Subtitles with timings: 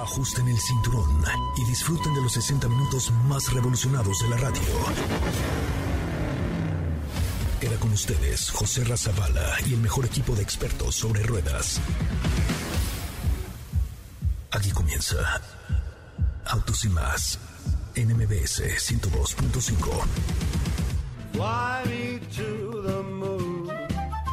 [0.00, 1.22] Ajusten el cinturón
[1.58, 4.62] y disfruten de los 60 minutos más revolucionados de la radio.
[7.60, 11.80] Queda con ustedes José Razabala y el mejor equipo de expertos sobre ruedas.
[14.50, 15.40] Aquí comienza
[16.46, 17.38] Autos y más
[17.94, 20.30] en MBS 102.5.
[21.32, 23.68] Fly me to the moon.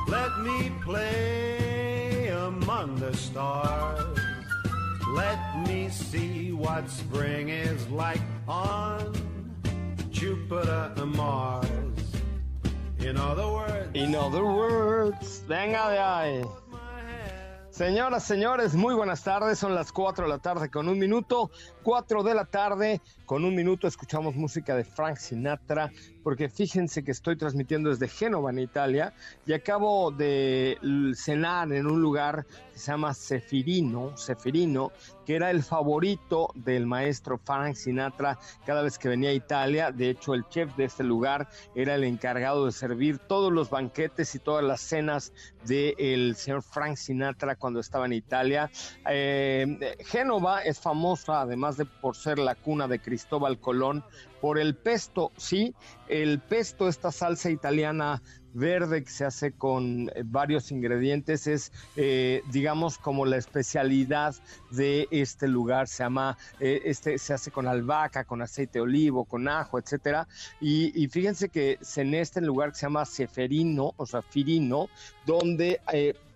[0.08, 4.07] Let me play among the stars.
[5.18, 9.12] Let me see what spring is like on
[10.12, 11.68] Jupiter and Mars.
[13.00, 16.42] In other words, In other words, venga de ahí.
[17.72, 19.58] Señoras, señores, muy buenas tardes.
[19.58, 21.50] Son las 4 de la tarde con un minuto.
[21.84, 25.92] 4 de la tarde con un minuto escuchamos música de Frank Sinatra,
[26.28, 29.14] porque fíjense que estoy transmitiendo desde Génova, en Italia,
[29.46, 30.78] y acabo de
[31.16, 34.92] cenar en un lugar que se llama Sefirino, Sefirino,
[35.26, 39.94] que era el favorito del maestro Frank Sinatra cada vez que venía a Italia.
[39.94, 44.36] De hecho, el chef de este lugar era el encargado de servir todos los banquetes
[44.36, 45.32] y todas las cenas
[45.66, 48.70] del señor Frank Sinatra cuando estaba en Italia.
[49.10, 54.04] Eh, Génova es famosa, además de por ser la cuna de Cristóbal Colón,
[54.42, 55.74] por el pesto, sí,
[56.08, 58.22] el pesto, esta salsa italiana
[58.54, 64.36] verde que se hace con eh, varios ingredientes es eh, digamos como la especialidad
[64.72, 65.88] de este lugar.
[65.88, 70.28] Se llama eh, este se hace con albahaca con aceite de olivo con ajo etcétera.
[70.60, 74.90] Y, fíjense que en este lugar que se llama Ceferino o sea Firino
[75.26, 75.80] donde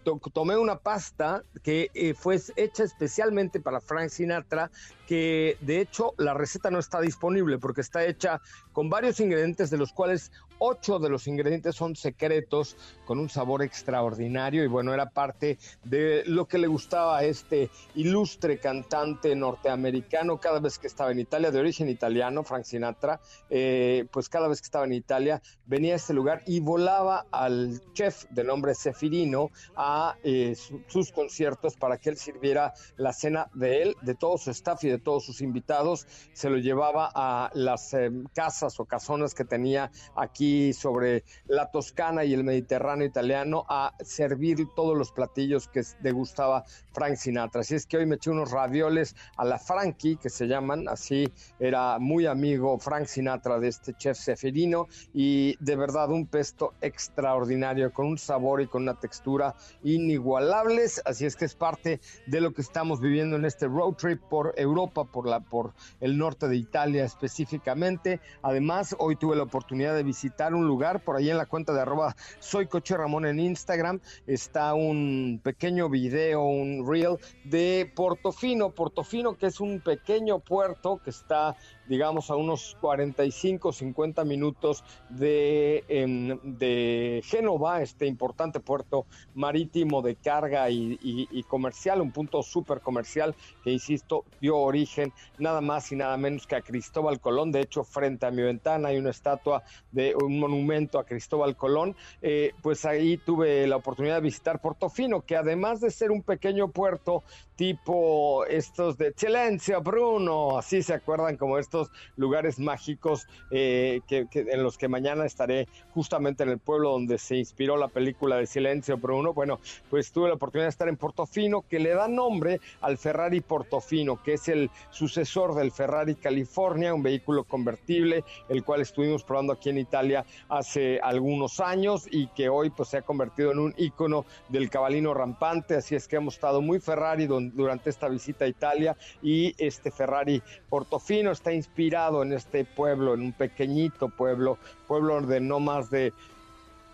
[0.03, 4.71] to- tomé una pasta que eh, fue hecha especialmente para Frank Sinatra,
[5.07, 8.39] que de hecho la receta no está disponible porque está hecha
[8.71, 10.31] con varios ingredientes, de los cuales
[10.63, 16.23] ocho de los ingredientes son secretos, con un sabor extraordinario y bueno, era parte de
[16.27, 21.49] lo que le gustaba a este ilustre cantante norteamericano cada vez que estaba en Italia,
[21.49, 25.95] de origen italiano, Frank Sinatra, eh, pues cada vez que estaba en Italia venía a
[25.95, 31.97] este lugar y volaba al chef de nombre Sefirino a eh, su- sus conciertos para
[31.97, 35.41] que él sirviera la cena de él, de todo su staff y de todos sus
[35.41, 36.05] invitados.
[36.33, 42.23] Se lo llevaba a las eh, casas o casonas que tenía aquí sobre la Toscana
[42.23, 47.61] y el Mediterráneo italiano a servir todos los platillos que degustaba Frank Sinatra.
[47.61, 51.31] Así es que hoy me eché unos ravioles a la Frankie, que se llaman, así
[51.59, 57.93] era muy amigo Frank Sinatra de este chef Seferino y de verdad un pesto extraordinario
[57.93, 62.53] con un sabor y con una textura inigualables, así es que es parte de lo
[62.53, 66.57] que estamos viviendo en este road trip por Europa, por la por el norte de
[66.57, 68.19] Italia específicamente.
[68.41, 71.81] Además, hoy tuve la oportunidad de visitar un lugar por ahí en la cuenta de
[71.81, 79.37] arroba soy coche Ramón en Instagram, está un pequeño video, un reel de Portofino, Portofino
[79.37, 81.55] que es un pequeño puerto que está
[81.91, 90.15] digamos a unos 45, 50 minutos de, em, de Génova, este importante puerto marítimo de
[90.15, 95.97] carga y, y- comercial, un punto súper comercial que, insisto, dio origen nada más y
[95.97, 97.51] nada menos que a Cristóbal Colón.
[97.51, 101.95] De hecho, frente a mi ventana hay una estatua de un monumento a Cristóbal Colón.
[102.21, 106.69] Eh, pues ahí tuve la oportunidad de visitar Portofino, que además de ser un pequeño
[106.69, 107.23] puerto
[107.61, 114.79] tipo estos de Silencio Bruno, así se acuerdan como estos lugares mágicos eh, en los
[114.79, 119.35] que mañana estaré justamente en el pueblo donde se inspiró la película de Silencio Bruno.
[119.35, 119.59] Bueno,
[119.91, 124.23] pues tuve la oportunidad de estar en Portofino, que le da nombre al Ferrari Portofino,
[124.23, 129.69] que es el sucesor del Ferrari California, un vehículo convertible, el cual estuvimos probando aquí
[129.69, 134.25] en Italia hace algunos años y que hoy pues se ha convertido en un ícono
[134.49, 138.47] del cabalino rampante, así es que hemos estado muy Ferrari don- durante esta visita a
[138.47, 144.57] Italia y este Ferrari Portofino está inspirado en este pueblo, en un pequeñito pueblo,
[144.87, 146.13] pueblo de no más de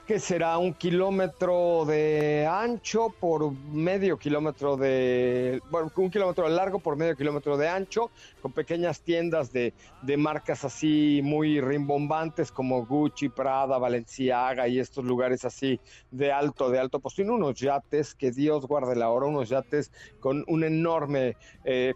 [0.07, 6.79] que será un kilómetro de ancho por medio kilómetro de, bueno, un kilómetro de largo
[6.79, 8.09] por medio kilómetro de ancho,
[8.41, 15.03] con pequeñas tiendas de, de marcas así muy rimbombantes como Gucci, Prada, Valenciaga y estos
[15.03, 15.77] lugares así
[16.09, 20.45] de alto, de alto postín, unos yates, que Dios guarde la hora, unos yates con
[20.47, 21.35] un enorme...
[21.65, 21.93] eh,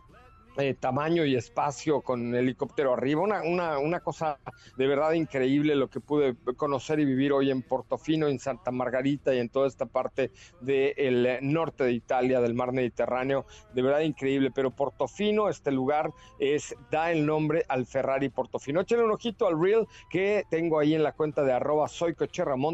[0.58, 3.22] eh, tamaño y espacio con helicóptero arriba.
[3.22, 4.40] Una, una, una, cosa
[4.78, 9.34] de verdad increíble lo que pude conocer y vivir hoy en Portofino, en Santa Margarita
[9.34, 13.46] y en toda esta parte del norte de Italia, del mar Mediterráneo.
[13.74, 14.52] De verdad increíble.
[14.54, 18.82] Pero Portofino, este lugar, es da el nombre al Ferrari Portofino.
[18.82, 22.16] Échenle un ojito al reel que tengo ahí en la cuenta de arroba soy.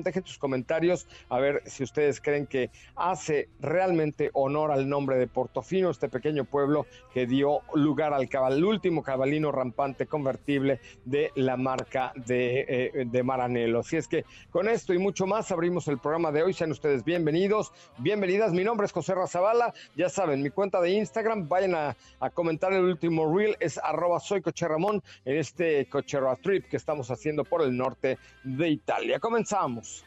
[0.03, 5.27] Dejen sus comentarios a ver si ustedes creen que hace realmente honor al nombre de
[5.27, 11.57] Portofino, este pequeño pueblo que dio lugar al, cabal, último cabalino rampante convertible de la
[11.57, 13.79] marca de, eh, de Maranello.
[13.79, 16.53] Así es que con esto y mucho más abrimos el programa de hoy.
[16.53, 18.53] Sean ustedes bienvenidos, bienvenidas.
[18.53, 19.73] Mi nombre es José Razabala.
[19.95, 24.19] Ya saben, mi cuenta de Instagram, vayan a, a comentar el último reel, es arroba
[24.19, 29.19] soy Ramón en este Cochero Trip que estamos haciendo por el norte de Italia.
[29.19, 30.03] Comenzamos.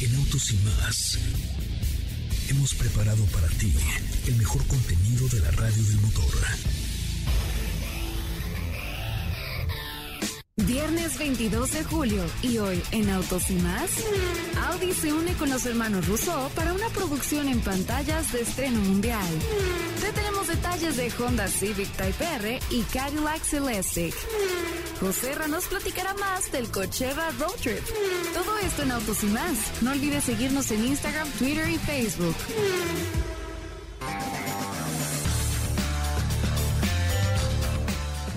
[0.00, 1.47] En Autos y más
[2.48, 3.72] hemos preparado para ti
[4.26, 6.32] el mejor contenido de la radio del motor.
[10.56, 13.90] Viernes 22 de julio y hoy en Autos y más,
[14.68, 19.28] Audi se une con los hermanos Rousseau para una producción en pantallas de estreno mundial.
[20.00, 24.14] Te tenemos detalles de Honda Civic Type R y Cadillac Celestiq.
[25.00, 27.82] José Ra nos platicará más del Cochera Road Trip.
[28.34, 29.82] Todo esto en Autos y más.
[29.82, 32.34] No olvides seguirnos en Instagram, Twitter y Facebook.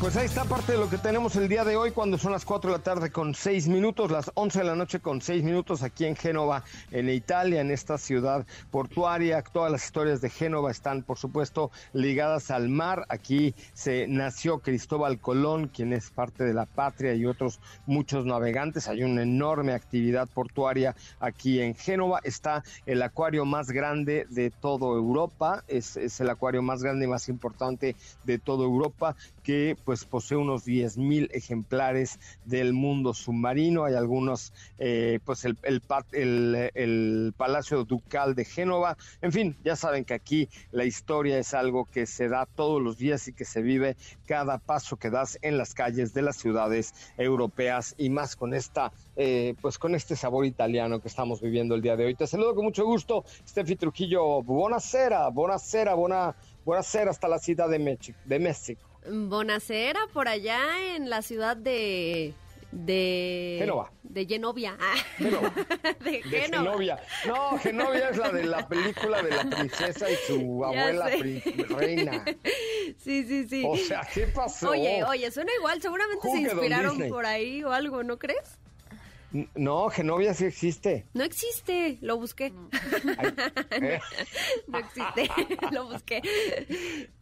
[0.02, 2.44] Pues ahí está parte de lo que tenemos el día de hoy cuando son las
[2.44, 5.84] 4 de la tarde con 6 minutos, las 11 de la noche con 6 minutos
[5.84, 9.44] aquí en Génova, en Italia, en esta ciudad portuaria.
[9.44, 13.06] Todas las historias de Génova están, por supuesto, ligadas al mar.
[13.10, 18.88] Aquí se nació Cristóbal Colón, quien es parte de la patria y otros muchos navegantes.
[18.88, 22.22] Hay una enorme actividad portuaria aquí en Génova.
[22.24, 25.64] Está el acuario más grande de toda Europa.
[25.68, 30.38] Es, es el acuario más grande y más importante de toda Europa que pues posee
[30.38, 33.86] unos 10 mil ejemplares del mundo submarino.
[33.86, 38.98] Hay algunos, eh, pues el, el, Palacio Ducal de Génova.
[39.22, 42.98] En fin, ya saben que aquí la historia es algo que se da todos los
[42.98, 46.94] días y que se vive cada paso que das en las calles de las ciudades
[47.18, 51.82] europeas y más con esta, eh, pues con este sabor italiano que estamos viviendo el
[51.82, 52.16] día de hoy.
[52.16, 54.42] Te saludo con mucho gusto, Steffi Trujillo.
[54.44, 56.36] Buonasera, buonasera, buena,
[56.66, 57.82] buonasera hasta la ciudad de.
[58.26, 58.91] De México.
[59.10, 62.34] Bonacera, por allá en la ciudad de...
[62.72, 63.58] De...
[63.60, 63.92] Genova.
[64.02, 64.78] De Genovia.
[65.18, 65.52] Genova.
[66.00, 67.00] de, de Genovia.
[67.28, 71.10] No, Genovia es la de la película de la princesa y su abuela
[71.70, 72.24] reina.
[72.98, 73.64] Sí, sí, sí.
[73.68, 74.70] O sea, ¿qué pasó?
[74.70, 75.82] Oye, oye, suena igual.
[75.82, 78.58] Seguramente se inspiraron por ahí o algo, ¿no crees?
[79.56, 81.06] No, Genovia sí existe.
[81.14, 82.54] No existe, lo busqué.
[83.18, 83.34] Ay,
[83.72, 84.00] ¿eh?
[84.68, 85.30] no, no, existe,
[85.72, 86.22] lo busqué.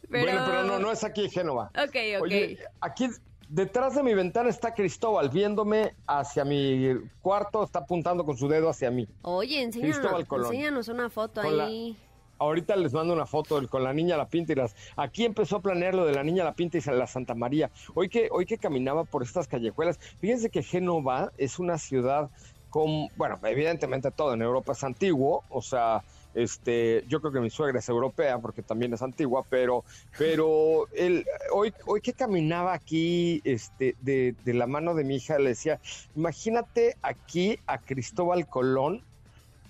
[0.09, 0.25] Pero...
[0.25, 1.71] Bueno, pero no, no es aquí en Génova.
[1.75, 2.21] Ok, ok.
[2.21, 3.09] Oye, aquí
[3.49, 8.69] detrás de mi ventana está Cristóbal viéndome hacia mi cuarto, está apuntando con su dedo
[8.69, 9.07] hacia mí.
[9.23, 10.45] Oye, enséñanos, Cristóbal Colón.
[10.47, 11.97] enséñanos una foto Con ahí.
[12.37, 14.73] Ahorita les mando una foto con la niña La Pinta y las.
[14.95, 17.69] Aquí empezó a planear lo de la niña La Pinta y la Santa María.
[17.95, 22.29] Hoy que, hoy que caminaba por estas callejuelas, fíjense que Génova es una ciudad
[22.69, 23.09] con.
[23.17, 26.01] Bueno, evidentemente todo en Europa es antiguo, o sea.
[26.33, 29.83] Este, yo creo que mi suegra es europea porque también es antigua, pero,
[30.17, 35.39] pero el, hoy, hoy que caminaba aquí, este, de, de la mano de mi hija,
[35.39, 35.79] le decía,
[36.15, 39.03] imagínate aquí a Cristóbal Colón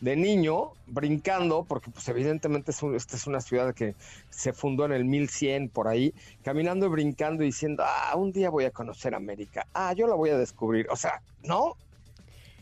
[0.02, 3.96] de niño brincando, porque pues evidentemente es un, esta es una ciudad que
[4.30, 6.14] se fundó en el 1100 por ahí,
[6.44, 10.16] caminando y brincando y diciendo, ah, un día voy a conocer América, ah, yo la
[10.16, 11.76] voy a descubrir, o sea, ¿no?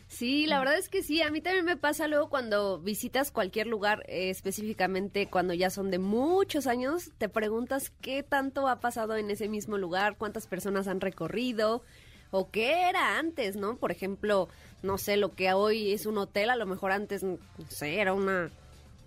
[0.08, 3.66] Sí, la verdad es que sí, a mí también me pasa luego cuando visitas cualquier
[3.66, 9.16] lugar, eh, específicamente cuando ya son de muchos años, te preguntas qué tanto ha pasado
[9.16, 11.82] en ese mismo lugar, cuántas personas han recorrido
[12.30, 13.76] o qué era antes, ¿no?
[13.76, 14.48] Por ejemplo,
[14.82, 17.38] no sé, lo que hoy es un hotel, a lo mejor antes, no
[17.68, 18.50] sé, era una,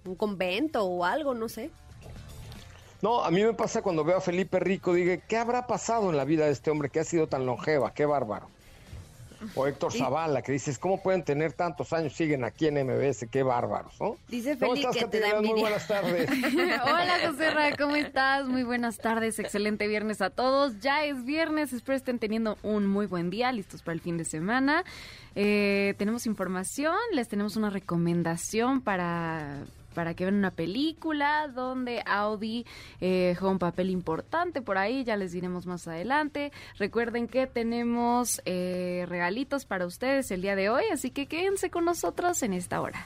[0.05, 1.71] un convento o algo, no sé.
[3.01, 6.17] No, a mí me pasa cuando veo a Felipe Rico, digo, ¿qué habrá pasado en
[6.17, 7.91] la vida de este hombre que ha sido tan longeva?
[7.95, 8.47] Qué bárbaro.
[9.55, 12.13] O Héctor Zavala, que dices, ¿cómo pueden tener tantos años?
[12.13, 14.17] Siguen aquí en MBS, qué bárbaros, ¿no?
[14.27, 15.41] Dice ¿Cómo Feli que te da?
[15.41, 16.29] Muy buenas tardes.
[16.83, 18.47] Hola José Ra, ¿cómo estás?
[18.47, 20.79] Muy buenas tardes, excelente viernes a todos.
[20.79, 24.25] Ya es viernes, espero estén teniendo un muy buen día, listos para el fin de
[24.25, 24.83] semana.
[25.35, 32.65] Eh, tenemos información, les tenemos una recomendación para para que vean una película donde Audi
[32.99, 36.51] eh, juega un papel importante por ahí, ya les diremos más adelante.
[36.77, 41.85] Recuerden que tenemos eh, regalitos para ustedes el día de hoy, así que quédense con
[41.85, 43.05] nosotros en esta hora.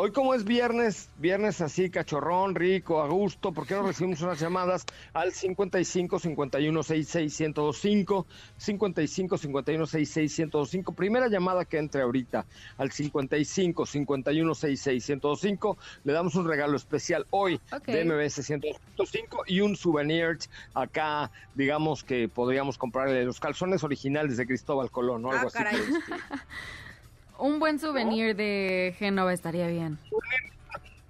[0.00, 4.38] Hoy como es viernes, viernes así, cachorrón, rico, a gusto, ¿por qué no recibimos unas
[4.38, 8.26] llamadas al 55 51 66 1025,
[8.56, 16.12] 55 51 66 1025, primera llamada que entre ahorita al 55 51 66 1025, le
[16.12, 17.86] damos un regalo especial hoy Ok.
[17.86, 20.38] de MBS 105 y un souvenir
[20.74, 25.32] acá, digamos que podríamos comprarle los calzones originales de Cristóbal Colón, ¿no?
[25.32, 25.58] Ah, Algo así.
[25.58, 25.80] caray.
[27.38, 29.98] Un buen souvenir de Génova estaría bien.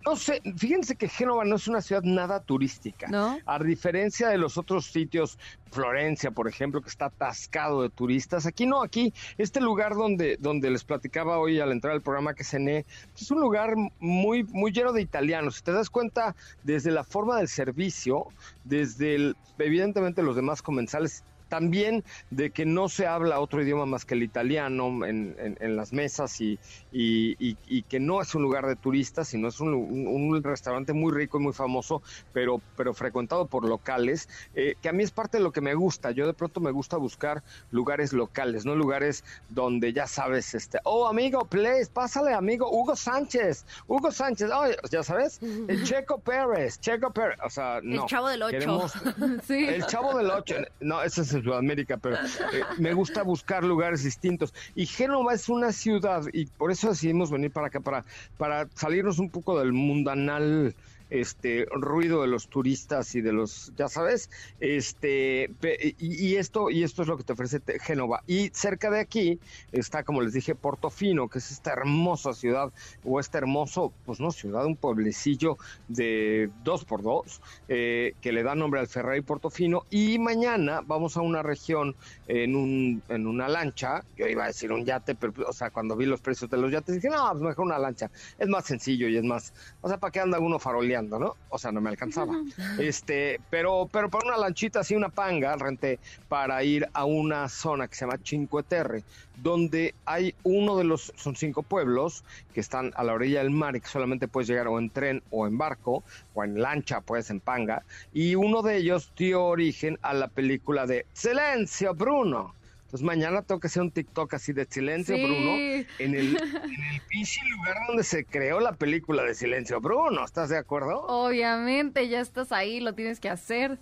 [0.07, 3.09] No sé, fíjense que Génova no es una ciudad nada turística.
[3.09, 3.39] ¿No?
[3.45, 5.39] A diferencia de los otros sitios,
[5.71, 10.71] Florencia, por ejemplo, que está atascado de turistas, aquí no, aquí, este lugar donde, donde
[10.71, 14.93] les platicaba hoy al entrar al programa que cené, es un lugar muy, muy lleno
[14.93, 15.57] de italianos.
[15.57, 18.29] Si te das cuenta, desde la forma del servicio,
[18.65, 24.05] desde el, evidentemente los demás comensales, también de que no se habla otro idioma más
[24.05, 26.59] que el italiano en, en- en las mesas y,
[26.93, 30.43] y- y- y que no es un lugar de turistas, sino es un, un- un
[30.43, 32.03] restaurante muy rico y muy famoso,
[32.33, 35.75] pero, pero frecuentado por locales, eh, que a mí es parte de lo que me
[35.75, 36.11] gusta.
[36.11, 41.07] Yo de pronto me gusta buscar lugares locales, no lugares donde ya sabes, este, oh
[41.09, 47.13] amigo, please, pásale amigo, Hugo Sánchez, Hugo Sánchez, oh, ya sabes, el Checo Pérez, Checo
[47.13, 48.07] Pérez, o sea, no.
[48.07, 48.59] Chavo del Ocho.
[48.59, 48.93] Queremos-
[49.47, 49.65] Sí.
[49.67, 54.05] el Chavo del Ocho, no, ese es en Sudamérica, pero eh, me gusta buscar lugares
[54.05, 54.55] distintos.
[54.75, 58.05] Y Génova es una ciudad, y por eso decidimos venir para acá, para,
[58.37, 60.75] para salirnos un poco del mundanal
[61.11, 65.51] este ruido de los turistas y de los, ya sabes, este
[65.99, 69.39] y, esto y esto es lo que te ofrece Génova y cerca de aquí
[69.73, 72.73] está como les dije Portofino, que es esta hermosa ciudad
[73.05, 75.57] o este hermoso, pues no ciudad, un pueblecillo
[75.89, 81.17] de dos por dos eh, que le da nombre al Ferrari Portofino y mañana vamos
[81.17, 81.97] a una región
[82.27, 85.97] en un en una lancha, yo iba a decir un yate, pero o sea cuando
[85.97, 89.09] vi los precios de los yates dije no, pues mejor una lancha, es más sencillo
[89.09, 91.37] y es más, o sea para qué anda uno faroleando, ¿no?
[91.49, 92.35] O sea no me alcanzaba,
[92.79, 97.89] este, pero pero para una lanchita así una panga renté para ir a una zona
[97.89, 99.05] que se llama Cinque Terre,
[99.37, 103.77] donde hay uno de los, son cinco pueblos que están a la orilla del mar
[103.77, 106.03] y que solamente puedes llegar o en tren o en barco
[106.35, 110.87] o en lancha, pues en panga, y uno de ellos dio origen a la película
[110.87, 112.58] de Silencio Bruno.
[112.89, 115.23] Entonces mañana tengo que hacer un TikTok así de Silencio Sí.
[115.23, 115.51] Bruno
[115.99, 120.25] en el, en el pinche lugar donde se creó la película de Silencio Bruno.
[120.25, 121.03] ¿Estás de acuerdo?
[121.03, 123.79] Obviamente, ya estás ahí, lo tienes que hacer.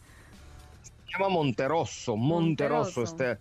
[0.82, 3.04] se llama Monteroso, Monteroso, Monteroso.
[3.04, 3.38] este,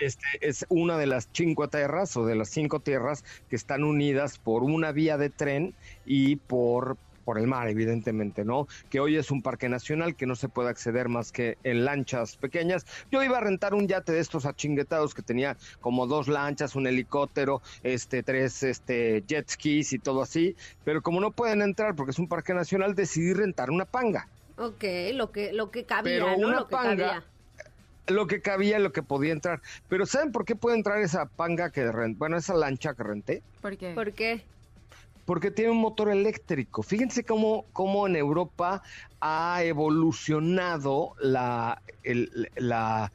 [0.00, 4.38] este es una de las cinco tierras o de las cinco tierras que están unidas
[4.38, 5.74] por una vía de tren
[6.06, 8.68] y por por el mar, evidentemente, ¿no?
[8.90, 12.36] Que hoy es un parque nacional que no se puede acceder más que en lanchas
[12.36, 12.86] pequeñas.
[13.10, 16.86] Yo iba a rentar un yate de estos achinguetados que tenía como dos lanchas, un
[16.86, 22.10] helicóptero, este, tres, este, jet skis y todo así, pero como no pueden entrar porque
[22.12, 24.28] es un parque nacional, decidí rentar una panga.
[24.56, 26.48] Ok, lo que, lo que cabía, Pero ¿no?
[26.48, 27.24] una Lo que panga- cabía.
[28.06, 29.60] lo que cabía, lo que podía entrar.
[29.88, 32.18] Pero ¿saben por qué puede entrar esa panga que renté?
[32.18, 33.42] Bueno, esa lancha que renté.
[33.60, 33.94] ¿Por qué?
[33.94, 34.44] ¿Por qué?
[35.24, 36.82] Porque tiene un motor eléctrico.
[36.82, 38.82] Fíjense cómo, cómo en Europa
[39.20, 41.80] ha evolucionado la,
[42.56, 43.12] la,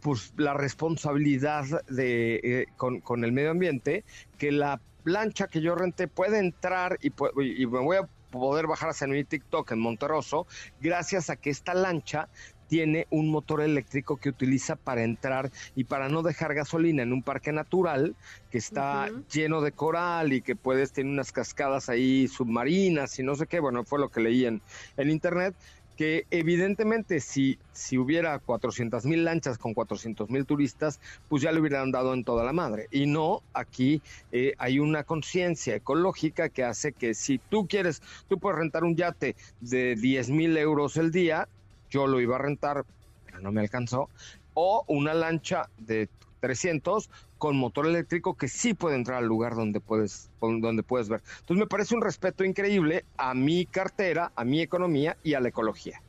[0.00, 4.04] pues, la responsabilidad de, eh, con, con el medio ambiente,
[4.38, 8.90] que la lancha que yo renté puede entrar y, y me voy a poder bajar
[8.90, 10.46] hacia mi TikTok en Monterroso,
[10.80, 12.28] gracias a que esta lancha
[12.74, 17.22] tiene un motor eléctrico que utiliza para entrar y para no dejar gasolina en un
[17.22, 18.16] parque natural
[18.50, 23.36] que está lleno de coral y que puedes tener unas cascadas ahí submarinas y no
[23.36, 24.60] sé qué, bueno, fue lo que leí en,
[24.96, 25.54] en internet,
[25.96, 31.60] que evidentemente si, si hubiera 400 mil lanchas con 400 mil turistas, pues ya le
[31.60, 32.88] hubieran dado en toda la madre.
[32.90, 34.02] Y no, aquí
[34.32, 38.96] eh, hay una conciencia ecológica que hace que si tú quieres, tú puedes rentar un
[38.96, 41.46] yate de 10 mil euros el día,
[41.94, 42.84] yo lo iba a rentar,
[43.24, 44.10] pero no me alcanzó,
[44.52, 46.08] o una lancha de
[46.40, 47.08] 300
[47.38, 51.22] con motor eléctrico que sí puede entrar al lugar donde puedes donde puedes ver.
[51.40, 55.48] Entonces me parece un respeto increíble a mi cartera, a mi economía y a la
[55.50, 56.02] ecología.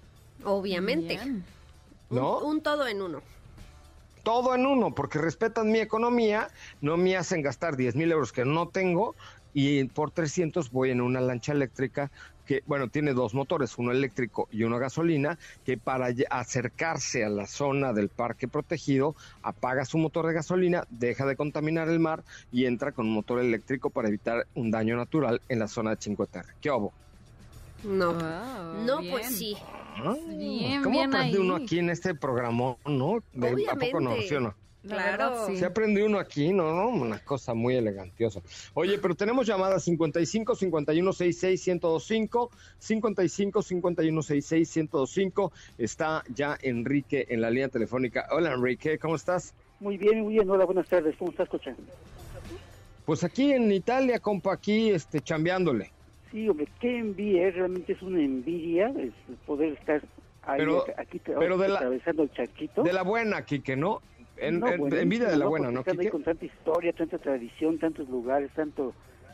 [0.43, 1.15] Obviamente.
[1.17, 1.43] Bien.
[2.09, 2.39] Un- ¿No?
[2.39, 3.21] Un, todo en uno.
[4.23, 6.47] Todo en uno, porque respetan mi economía,
[6.81, 9.15] no me hacen gastar 10 mil euros que no tengo
[9.53, 12.11] y por 300 voy en una lancha eléctrica
[12.45, 17.47] que, bueno, tiene dos motores, uno eléctrico y uno gasolina, que para acercarse a la
[17.47, 22.65] zona del parque protegido, apaga su motor de gasolina, deja de contaminar el mar y
[22.65, 26.25] entra con un motor eléctrico para evitar un daño natural en la zona de Cinque
[26.27, 26.53] Terre.
[26.61, 26.93] ¿Qué obo?
[27.83, 28.13] No.
[28.13, 29.11] Wow, no, bien.
[29.11, 29.55] pues sí.
[29.97, 33.23] Ah, Bien, ¿Cómo bien aprende uno aquí en este programa, no?
[33.33, 34.15] De- ¿A poco no?
[34.27, 34.55] ¿Sí o no?
[34.85, 35.31] La Claro.
[35.31, 35.57] verdad, sí.
[35.57, 36.71] Se aprende uno aquí, ¿no?
[36.73, 36.89] ¿no?
[36.89, 38.41] Una cosa muy elegantiosa.
[38.75, 45.51] Oye, pero tenemos llamadas 55 51 66 1025, 55 51 66 1025.
[45.79, 48.27] Está ya Enrique en la línea telefónica.
[48.31, 49.55] Hola, Enrique, ¿cómo estás?
[49.79, 50.49] Muy bien, muy bien.
[50.49, 51.15] Hola, buenas tardes.
[51.17, 51.75] ¿Cómo estás, Cocha?
[53.05, 55.91] Pues aquí en Italia, compa, aquí este, chambeándole.
[56.31, 57.47] Sí, hombre, qué envidia.
[57.47, 59.13] eh, Realmente es una envidia es
[59.45, 60.01] poder estar
[60.43, 62.83] ahí, Pero- aquí pero de la- atravesando el charquito.
[62.83, 64.01] De la buena, Quique, ¿no?
[64.37, 67.79] En, No, en- buenísimo, envidia de la buena, ¿no, ahí con tanta historia, tanta tradición,
[67.79, 68.93] tantos lugares, tanto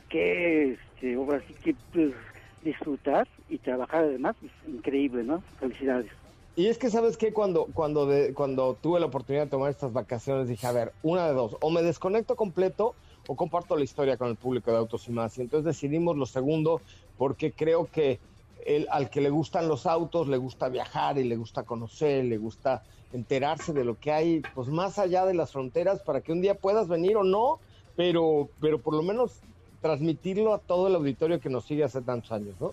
[0.10, 2.14] que, este, ahora sí que pues,
[2.62, 5.42] disfrutar y trabajar además, pues, increíble, ¿no?
[5.60, 6.12] Felicidades.
[6.54, 7.32] Y es que, ¿sabes qué?
[7.34, 11.28] Cuando, cuando, de- cuando tuve la oportunidad de tomar estas vacaciones, dije, a ver, una
[11.28, 15.08] de dos, o me desconecto completo o comparto la historia con el público de Autos
[15.08, 15.38] y Más.
[15.38, 16.84] Y entonces decidimos lo segundo
[17.16, 18.20] porque creo que
[18.66, 22.38] el, al que le gustan los autos, le gusta viajar y le gusta conocer, le
[22.38, 26.42] gusta enterarse de lo que hay, pues más allá de las fronteras, para que un
[26.42, 27.60] día puedas venir o no,
[27.96, 29.42] pero, pero por lo menos
[29.82, 32.72] transmitirlo a todo el auditorio que nos sigue hace tantos años, ¿no?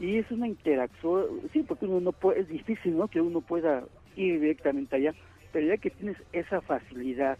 [0.00, 3.08] Y es una interacción, sí, porque uno no puede, es difícil, ¿no?
[3.08, 3.84] Que uno pueda
[4.16, 5.14] ir directamente allá,
[5.52, 7.36] pero ya que tienes esa facilidad,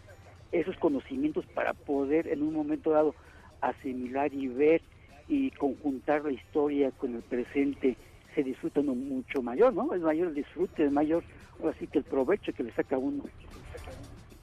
[0.51, 3.15] esos conocimientos para poder en un momento dado
[3.61, 4.81] asimilar y ver
[5.27, 7.95] y conjuntar la historia con el presente,
[8.35, 9.93] se disfruta uno mucho mayor, ¿no?
[9.93, 11.23] Es mayor el disfrute, es mayor,
[11.59, 13.23] ahora sí que el provecho que le saca uno.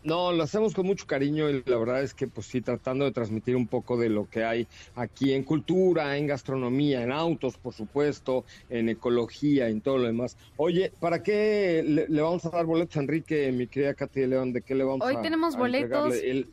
[0.07, 3.11] No, lo hacemos con mucho cariño y la verdad es que pues sí, tratando de
[3.11, 7.75] transmitir un poco de lo que hay aquí en cultura, en gastronomía, en autos, por
[7.75, 10.37] supuesto, en ecología, en todo lo demás.
[10.59, 14.27] Oye, ¿para qué le, le vamos a dar boletos a Enrique, mi querida Katy de
[14.29, 14.53] León?
[14.53, 16.15] ¿De qué le vamos Hoy a tenemos a boletos.
[16.15, 16.51] El,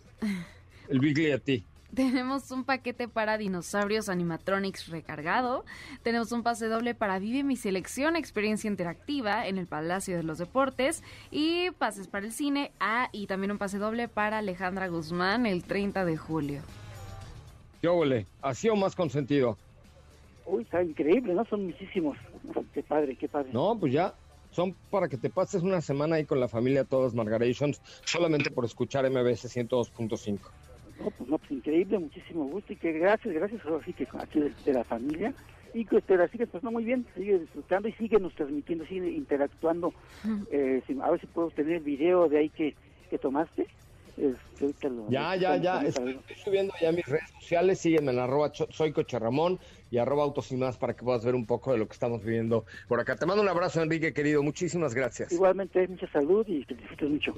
[0.90, 1.64] el a ti.
[1.96, 5.64] Tenemos un paquete para dinosaurios animatronics recargado.
[6.02, 10.40] Tenemos un pase doble para Vive mi selección, experiencia interactiva en el Palacio de los
[10.40, 11.04] Deportes.
[11.30, 12.72] Y pases para el cine.
[12.80, 16.62] Ah, y también un pase doble para Alejandra Guzmán el 30 de julio.
[17.80, 18.26] ¿Qué óvole?
[18.42, 19.58] ¿Así o más consentido?
[20.48, 21.46] Uy, está increíble, ¿no?
[21.46, 22.18] Son muchísimos.
[22.74, 23.50] Qué padre, qué padre.
[23.54, 24.16] No, pues ya.
[24.50, 28.66] Son para que te pases una semana ahí con la familia todas Margarations, solamente por
[28.66, 30.40] escuchar MBS 102.5.
[31.04, 34.40] No, pues no, pues increíble, muchísimo gusto y que gracias, gracias ahora sí que aquí
[34.40, 35.34] de, de la familia
[35.74, 39.10] y que te la sigues pues no muy bien, sigue disfrutando y síguenos transmitiendo, sigue
[39.12, 39.94] interactuando.
[40.52, 42.76] Eh, si- a ver si puedo tener el video de ahí que,
[43.10, 43.68] que tomaste.
[44.16, 45.82] Este, ahorita lo- Ya, lo ya, ya.
[45.84, 46.22] Estoy, viendo.
[46.22, 47.80] estoy subiendo ya mis redes sociales.
[47.80, 51.34] Sígueme en arroba soy Coche Ramón y arroba autos y más para que puedas ver
[51.34, 53.16] un poco de lo que estamos viviendo por acá.
[53.16, 54.44] Te mando un abrazo, Enrique, querido.
[54.44, 55.32] Muchísimas gracias.
[55.32, 57.36] Igualmente, mucha salud y que disfrutes mucho.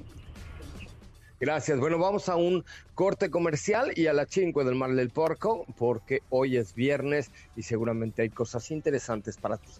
[1.40, 1.80] Gracias.
[1.80, 6.22] Bueno, vamos a un corte comercial y a la chingüe del Mar del Porco, porque
[6.30, 9.72] hoy es viernes y seguramente hay cosas interesantes para ti.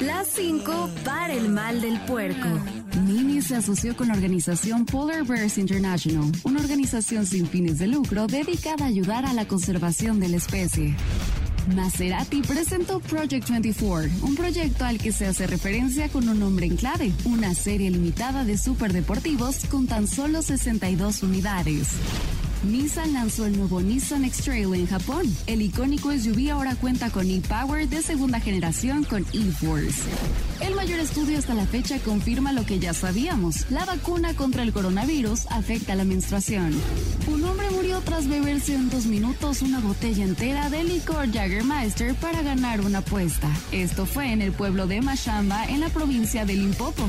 [0.00, 2.48] Las 5 para el mal del puerco.
[3.04, 8.26] Mini se asoció con la organización Polar Bears International, una organización sin fines de lucro
[8.26, 10.96] dedicada a ayudar a la conservación de la especie.
[11.74, 16.76] Maserati presentó Project 24, un proyecto al que se hace referencia con un nombre en
[16.76, 21.88] clave, una serie limitada de superdeportivos con tan solo 62 unidades.
[22.64, 25.24] Nissan lanzó el nuevo Nissan X-Trail en Japón.
[25.46, 30.02] El icónico SUV ahora cuenta con e-Power de segunda generación con e-Force.
[30.60, 33.70] El mayor estudio hasta la fecha confirma lo que ya sabíamos.
[33.70, 36.72] La vacuna contra el coronavirus afecta la menstruación.
[37.28, 42.42] Un hombre murió tras beberse en dos minutos una botella entera de licor Jagermeister para
[42.42, 43.48] ganar una apuesta.
[43.70, 47.08] Esto fue en el pueblo de Mashamba, en la provincia de Limpopo.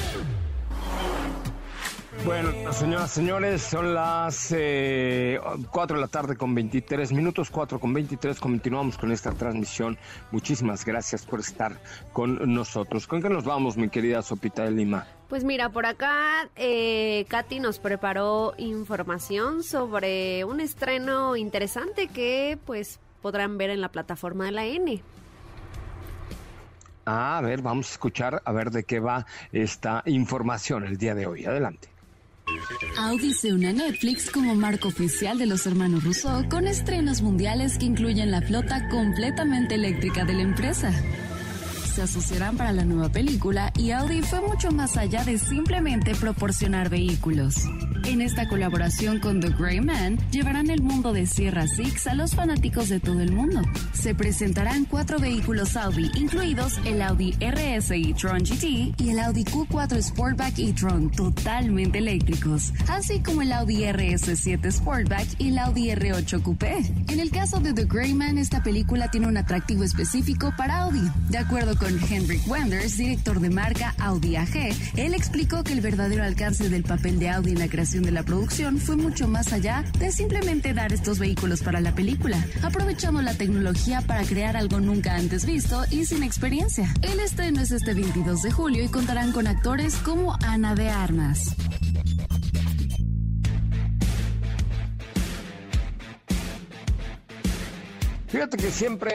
[2.23, 5.39] Bueno, señoras, señores, son las eh,
[5.71, 9.97] 4 de la tarde con 23 minutos, 4 con 23, continuamos con esta transmisión.
[10.31, 11.79] Muchísimas gracias por estar
[12.13, 13.07] con nosotros.
[13.07, 15.07] ¿Con qué nos vamos, mi querida Sopita de Lima?
[15.29, 22.99] Pues mira, por acá eh, Katy nos preparó información sobre un estreno interesante que pues
[23.23, 25.01] podrán ver en la plataforma de la N.
[27.05, 31.15] Ah, a ver, vamos a escuchar a ver de qué va esta información el día
[31.15, 31.45] de hoy.
[31.45, 31.89] Adelante.
[32.97, 37.77] Audi se une a Netflix como marca oficial de los hermanos Rousseau con estrenos mundiales
[37.77, 40.91] que incluyen la flota completamente eléctrica de la empresa.
[41.93, 46.89] Se asociarán para la nueva película y Audi fue mucho más allá de simplemente proporcionar
[46.89, 47.55] vehículos.
[48.05, 52.35] En esta colaboración con The Grey Man, llevarán el mundo de Sierra Six a los
[52.35, 53.61] fanáticos de todo el mundo.
[53.93, 60.01] Se presentarán cuatro vehículos Audi, incluidos el Audi RS e-tron GT y el Audi Q4
[60.01, 66.77] Sportback e-tron, totalmente eléctricos, así como el Audi RS7 Sportback y el Audi R8 Coupé.
[67.07, 71.07] En el caso de The Grey Man, esta película tiene un atractivo específico para Audi.
[71.29, 76.23] De acuerdo con Henrik Wenders, director de marca Audi AG, él explicó que el verdadero
[76.23, 79.83] alcance del papel de Audi en la creación de la producción fue mucho más allá
[79.99, 85.15] de simplemente dar estos vehículos para la película, aprovechando la tecnología para crear algo nunca
[85.15, 86.93] antes visto y sin experiencia.
[87.01, 91.53] El estreno es este 22 de julio y contarán con actores como Ana de Armas.
[98.27, 99.13] Fíjate que siempre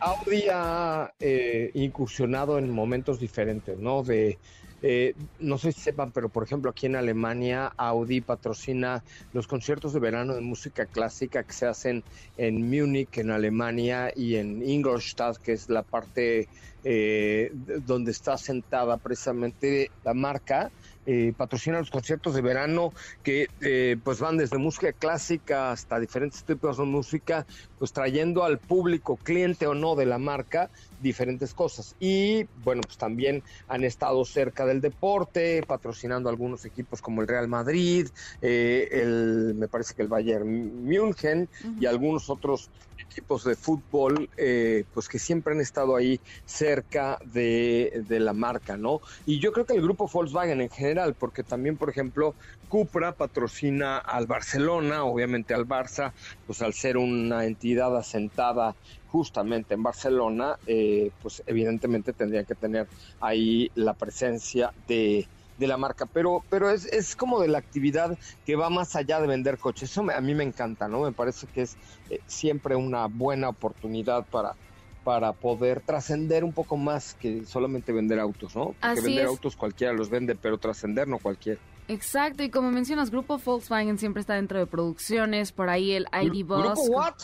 [0.00, 4.02] Audi ha eh, incursionado en momentos diferentes, ¿no?
[4.02, 4.38] De,
[4.86, 9.94] eh, no sé si sepan, pero por ejemplo aquí en Alemania Audi patrocina los conciertos
[9.94, 12.04] de verano de música clásica que se hacen
[12.36, 16.48] en Múnich, en Alemania, y en Ingolstadt, que es la parte
[16.82, 20.70] eh, donde está sentada precisamente la marca
[21.06, 26.44] eh, patrocina los conciertos de verano que eh, pues van desde música clásica hasta diferentes
[26.44, 27.46] tipos de música,
[27.78, 30.70] pues trayendo al público, cliente o no de la marca,
[31.00, 31.94] diferentes cosas.
[32.00, 37.48] Y bueno, pues también han estado cerca del deporte, patrocinando algunos equipos como el Real
[37.48, 38.08] Madrid,
[38.40, 41.48] eh, el, me parece que el Bayern München
[41.80, 48.04] y algunos otros equipos de fútbol, eh, pues que siempre han estado ahí cerca de,
[48.08, 49.00] de, la marca, ¿no?
[49.26, 52.34] Y yo creo que el grupo Volkswagen en general, porque también, por ejemplo,
[52.68, 56.12] Cupra patrocina al Barcelona, obviamente al Barça,
[56.46, 58.74] pues al ser una entidad asentada
[59.14, 62.88] justamente en Barcelona, eh, pues evidentemente tendrían que tener
[63.20, 68.18] ahí la presencia de de la marca, pero, pero es, es como de la actividad
[68.44, 69.88] que va más allá de vender coches.
[69.88, 71.02] Eso a mí me encanta, ¿no?
[71.02, 71.76] Me parece que es
[72.10, 74.56] eh, siempre una buena oportunidad para,
[75.04, 78.74] para poder trascender un poco más que solamente vender autos, ¿no?
[78.80, 79.30] Porque Así vender es.
[79.30, 81.60] autos cualquiera los vende, pero trascender no cualquiera.
[81.86, 86.44] Exacto, y como mencionas, Grupo Volkswagen siempre está dentro de producciones, por ahí el ID
[86.44, 86.64] Bus.
[86.64, 87.14] ¿Grupo what?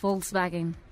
[0.00, 0.87] Volkswagen.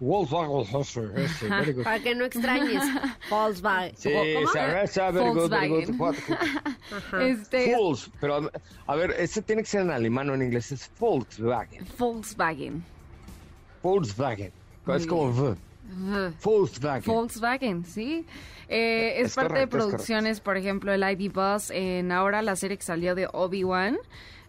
[0.00, 1.84] Volkswagen, ese, ese, very good.
[1.84, 2.82] Para que no extrañes.
[3.30, 3.96] Volkswagen.
[3.96, 4.48] Sí, ¿Cómo?
[4.52, 7.20] se agarra, very good, very good.
[7.20, 8.50] Este, Volks, pero
[8.86, 11.86] a ver, ese tiene que ser en alemán o en inglés, es Volkswagen.
[11.98, 12.84] Volkswagen.
[13.82, 14.52] Volkswagen.
[14.86, 15.56] Es como V.
[16.42, 17.12] Volkswagen.
[17.14, 18.26] Volkswagen, sí.
[18.68, 22.42] Eh, es, Es parte correcto, de es producciones, por ejemplo, el ID Bus, en ahora
[22.42, 23.98] la serie que salió de Obi-Wan.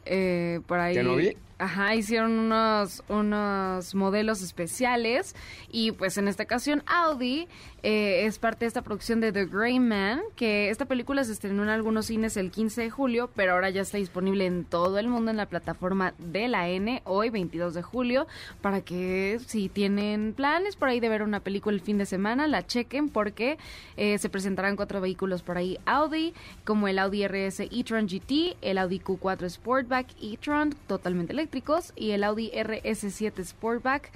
[0.06, 0.96] eh, por ahí.
[0.96, 1.36] ¿Que no vi?
[1.58, 5.36] Ajá, hicieron unos, unos modelos especiales
[5.72, 7.48] y pues en esta ocasión Audi
[7.82, 11.64] eh, es parte de esta producción de The Grey Man, que esta película se estrenó
[11.64, 15.08] en algunos cines el 15 de julio, pero ahora ya está disponible en todo el
[15.08, 18.28] mundo en la plataforma de la N hoy 22 de julio,
[18.62, 22.48] para que si tienen planes por ahí de ver una película el fin de semana,
[22.48, 23.60] la chequen porque
[23.98, 26.34] eh, se presentarán cuatro vehículos por ahí Audi,
[26.66, 32.24] como el Audi RS e-tron GT, el Audi Q4 Sportback e-tron totalmente eléctricos y el
[32.24, 34.12] Audi RS7 Sportback.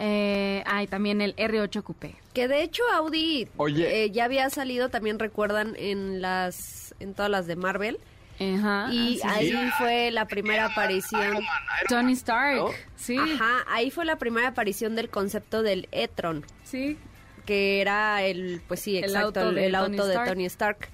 [0.00, 2.14] Eh, ah, y también el R8 Coupé.
[2.32, 4.04] Que de hecho Audi Oye.
[4.04, 7.98] eh, ya había salido, también recuerdan, en las en todas las de Marvel.
[8.40, 9.24] Ajá, y es.
[9.24, 11.38] ahí fue la primera aparición.
[11.88, 12.68] Tony Stark, ¿No?
[12.94, 16.96] sí, Ajá, ahí fue la primera aparición del concepto del e-tron, sí.
[17.46, 20.28] que era el, pues sí, El exacto, auto el, de el Tony auto de Stark.
[20.28, 20.88] Tony Stark.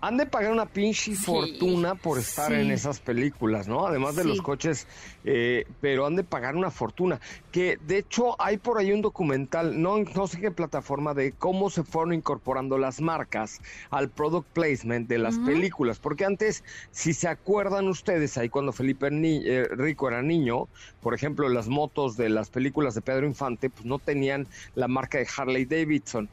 [0.00, 2.54] Han de pagar una pinche fortuna por estar sí.
[2.54, 3.86] en esas películas, ¿no?
[3.86, 4.28] Además de Sí.
[4.28, 4.86] los coches,
[5.24, 7.20] eh, pero han de pagar una fortuna.
[7.50, 11.68] Que de hecho hay por ahí un documental, no, no sé qué plataforma, de cómo
[11.70, 15.98] se fueron incorporando las marcas al product placement de las películas.
[15.98, 20.68] Porque antes, si se acuerdan ustedes, ahí cuando Felipe Ni- eh, Rico era niño,
[21.00, 25.18] por ejemplo, las motos de las películas de Pedro Infante, pues no tenían la marca
[25.18, 26.28] de Harley Davidson.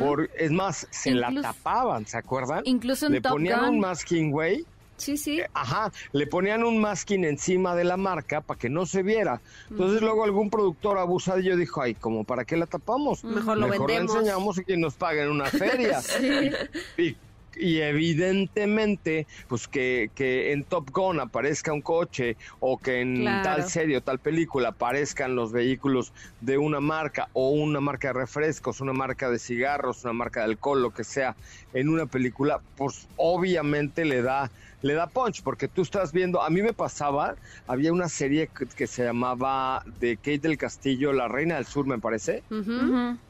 [0.00, 2.62] Por, es más, se la tapaban, ¿se acuerdan?
[2.64, 3.68] Incluso en le Top ponían Gun.
[3.70, 4.64] un masking, güey.
[4.96, 5.40] Sí, sí.
[5.54, 9.40] Ajá, le ponían un masking encima de la marca para que no se viera.
[9.70, 13.24] Entonces luego algún productor abusadillo dijo, ay, como para qué la tapamos?
[13.24, 16.00] Mejor lo la vendemos." enseñamos y que nos paguen una feria.
[16.98, 17.16] y, y
[17.60, 23.42] evidentemente, pues que, que en Top Gun aparezca un coche o que en Claro.
[23.42, 28.14] tal serie o tal película aparezcan los vehículos de una marca o una marca de
[28.14, 31.36] refrescos, una marca de cigarros, una marca de alcohol, lo que sea,
[31.72, 36.50] en una película, pues obviamente le da le da punch porque tú estás viendo, a
[36.50, 37.34] mí me pasaba,
[37.66, 41.86] había una serie que, que se llamaba de Kate del Castillo, La Reina del Sur,
[41.86, 42.44] me parece.
[42.50, 43.20] Ujú.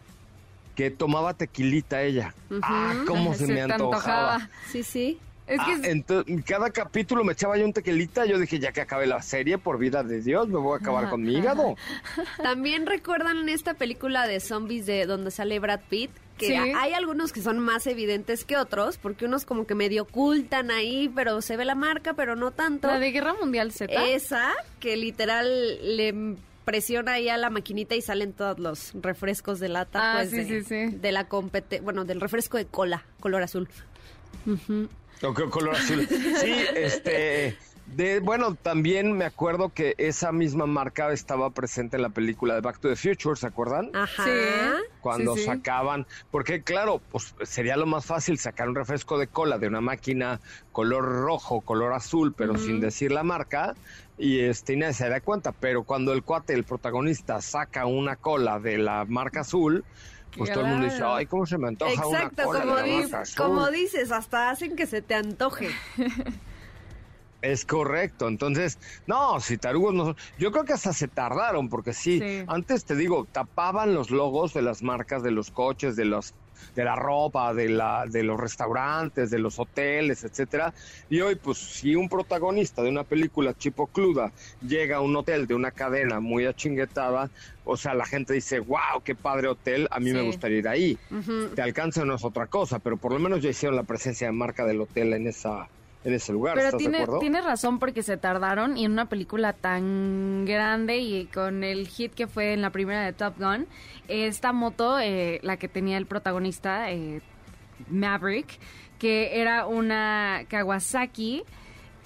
[0.81, 2.35] Que tomaba tequilita ella.
[2.63, 4.35] Ah, cómo se, Se me antojaba.
[4.37, 4.51] antojaba.
[4.73, 5.19] Sí, sí.
[5.47, 8.25] Es que Ah, es- entonces, cada capítulo me echaba yo un tequilita.
[8.25, 11.11] Yo dije, ya que acabe la serie, por vida de Dios, me voy a acabar
[11.11, 11.75] con mi hígado.
[12.43, 16.55] También recuerdan esta película de zombies de donde sale Brad Pitt, que Sí.
[16.55, 21.11] hay algunos que son más evidentes que otros, porque unos como que medio ocultan ahí,
[21.15, 22.89] pero se ve la marca, pero no tanto.
[22.89, 23.93] la de Guerra Mundial Z.
[24.07, 29.69] Esa, que literal le presiona ahí a la maquinita y salen todos los refrescos de
[29.69, 30.97] lata, Ah, pues, sí, de, sí, sí.
[30.97, 33.69] de la compete bueno, del refresco de cola, color azul.
[35.23, 36.07] O qué color azul.
[36.09, 37.57] Sí, este.
[37.87, 42.61] De, bueno, también me acuerdo que esa misma marca estaba presente en la película de
[42.61, 43.91] Back to the Future, ¿se acuerdan?
[43.95, 44.25] Ajá.
[44.25, 44.31] Sí.
[45.01, 45.47] Cuando sí, sí.
[45.47, 49.81] sacaban, porque claro, pues sería lo más fácil sacar un refresco de cola de una
[49.81, 53.75] máquina color rojo, color azul, pero sin decir la marca,
[54.21, 55.53] y este nadie se da cuenta.
[55.53, 59.85] Pero cuando el cuate, el protagonista, saca una cola de la marca azul,
[60.37, 62.81] pues todo el mundo dice, ay, ¿cómo se me antoja Exacto, una cola como, de
[62.83, 63.47] la dices, marca azul?
[63.47, 65.71] como dices, hasta hacen que se te antoje.
[67.43, 71.95] Es correcto, entonces, no, si tarugos no son, yo creo que hasta se tardaron, porque
[71.95, 72.45] sí, Sí.
[72.49, 76.35] antes te digo, tapaban los logos de las marcas de los coches, de los
[76.75, 80.73] de la ropa, de la de los restaurantes, de los hoteles, etcétera,
[81.09, 84.33] y hoy pues si un protagonista de una película chipocluda
[84.67, 87.31] llega a un hotel de una cadena muy achinguetada,
[87.65, 90.99] o sea, la gente dice, "Wow, qué padre hotel, a mí me gustaría ir ahí."
[91.55, 94.33] Te alcanza no es otra cosa, pero por lo menos ya hicieron la presencia de
[94.33, 95.69] marca del hotel en esa
[96.03, 97.21] en ese lugar, Pero ¿estás de tiene, acuerdo?
[97.21, 102.15] tiene razón porque se tardaron y en una película tan grande y con el hit
[102.15, 103.67] que fue en la primera de Top Gun,
[104.09, 107.21] esta moto, eh, la que tenía el protagonista, eh,
[107.91, 108.59] Maverick,
[108.99, 111.45] que era una Kawasaki,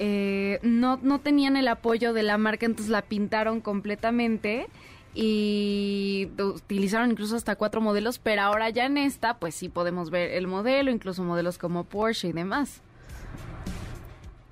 [0.00, 4.66] eh, no, no tenían el apoyo de la marca, entonces la pintaron completamente
[5.14, 10.32] y utilizaron incluso hasta cuatro modelos, pero ahora ya en esta, pues sí podemos ver
[10.32, 12.82] el modelo, incluso modelos como Porsche y demás.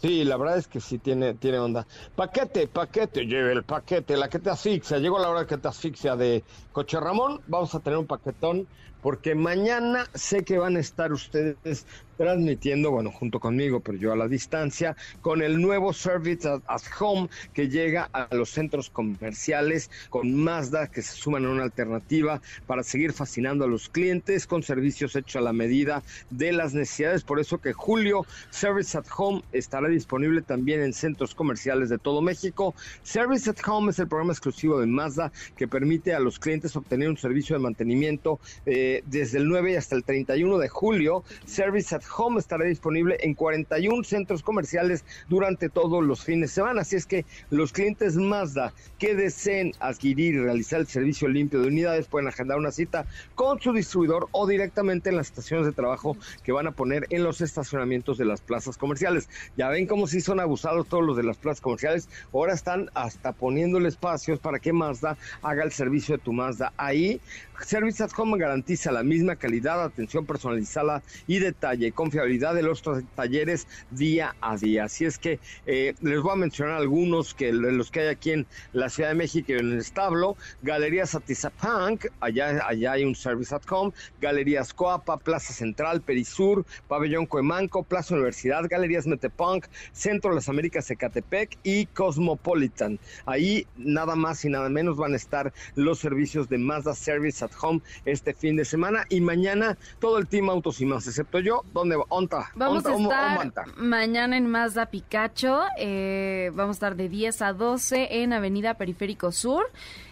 [0.03, 1.87] Sí, la verdad es que sí tiene, tiene onda.
[2.17, 4.99] Paquete, paquete, lleve el paquete, la que te asfixia.
[4.99, 7.41] Llegó la hora que te asfixia de Coche Ramón.
[7.47, 8.67] Vamos a tener un paquetón
[9.03, 11.85] porque mañana sé que van a estar ustedes
[12.17, 17.29] transmitiendo, bueno, junto conmigo, pero yo a la distancia, con el nuevo Service at, Home
[17.53, 22.83] que llega a los centros comerciales con Mazda que se suman a una alternativa para
[22.83, 27.25] seguir fascinando a los clientes con servicios hechos a la medida de las necesidades.
[27.25, 32.21] Por eso que julio Service at Home estará disponible también en centros comerciales de todo
[32.23, 32.75] México.
[33.03, 37.09] Service at Home es el programa exclusivo de Mazda que permite a los clientes obtener
[37.09, 41.25] un servicio de mantenimiento eh, desde el 9 hasta el 31 de julio.
[41.47, 46.83] Service at Home estará disponible en 41 centros comerciales durante todos los fines de semana.
[46.83, 51.69] Así es que los clientes Mazda que deseen adquirir y realizar el servicio limpio de
[51.69, 56.17] unidades pueden agendar una cita con su distribuidor o directamente en las estaciones de trabajo
[56.45, 59.29] que van a poner en los estacionamientos de las plazas comerciales.
[59.57, 62.09] Ya ven cómo sí son abusados todos los de las plazas comerciales.
[62.33, 67.21] Ahora están hasta poniéndole espacios para que Mazda haga el servicio de tu Mazda ahí.
[67.65, 72.83] Service at Home garantiza la misma calidad, atención personalizada y detalle confiabilidad de los
[73.15, 74.85] talleres día a día.
[74.85, 78.47] Así es que eh, les voy a mencionar algunos que los que hay aquí en
[78.73, 80.37] la Ciudad de México y en el establo.
[80.63, 83.93] Galerías Atizapunk, allá, allá hay un Service at Home.
[84.21, 90.91] Galerías Coapa, Plaza Central, Perisur, Pabellón Coemanco, Plaza Universidad, Galerías Metepunk, Centro de las Américas
[90.91, 92.99] Ecatepec y Cosmopolitan.
[93.27, 97.53] Ahí nada más y nada menos van a estar los servicios de Mazda Service at
[97.61, 98.72] Home este fin de semana
[99.09, 102.05] y mañana todo el team Autos y más, excepto yo, ¿dónde va?
[102.09, 105.63] Onta, Vamos onta, a estar mañana en Mazda Picacho.
[105.79, 109.65] eh, vamos a estar de 10 a 12 en Avenida Periférico Sur,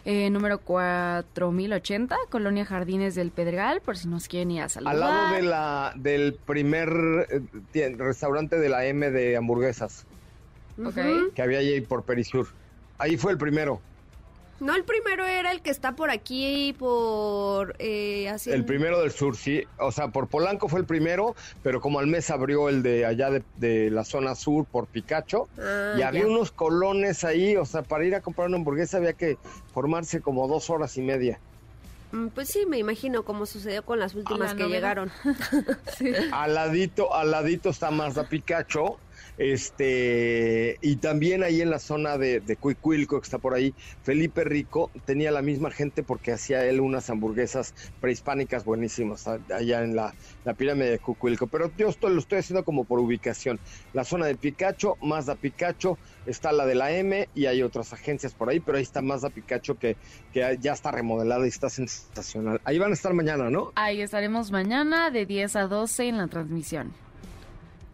[0.05, 4.94] eh, número 4080, Colonia Jardines del Pedregal, por si nos quieren ir a saludar.
[4.94, 6.88] Al lado de la, del primer
[7.75, 10.07] eh, restaurante de la M de hamburguesas
[10.79, 10.96] Ok.
[10.96, 11.33] Ujú.
[11.35, 12.49] que había ahí por Perisur.
[12.99, 13.81] Ahí fue el primero.
[14.61, 17.75] No, el primero era el que está por aquí, por...
[17.79, 19.64] Eh, El primero del sur, sí.
[19.79, 23.31] O sea, por Polanco fue el primero, pero como al mes abrió el de allá
[23.31, 25.49] de, de la zona sur por Picacho.
[25.59, 26.27] Ah, y había ya.
[26.29, 29.38] unos colones ahí, o sea, para ir a comprar una hamburguesa había que
[29.73, 31.38] formarse como dos horas y media.
[32.12, 34.77] Mm, Pues sí, me imagino como sucedió con las últimas la que novela.
[34.77, 35.12] llegaron.
[36.33, 38.99] Al ladito, al ladito está Mazda Picacho,
[39.39, 44.45] este, y también ahí en la zona de, de Cuicuilco, que está por ahí, Felipe
[44.45, 50.15] Rico tenía la misma gente porque hacía él unas hamburguesas prehispánicas buenísimas allá en la,
[50.45, 51.47] la pirámide de Cuicuilco.
[51.47, 53.59] Pero yo esto lo estoy haciendo como por ubicación.
[53.93, 58.35] La zona de Picacho, Mazda Picacho, está la de la M y hay otras agencias
[58.35, 59.97] por ahí, pero ahí está Mazda Picacho que,
[60.33, 62.61] que ya está remodelada y está sensacional.
[62.65, 63.73] Ahí van a estar mañana, ¿no?
[63.75, 66.93] Ahí estaremos mañana de 10 a 12 en la transmisión.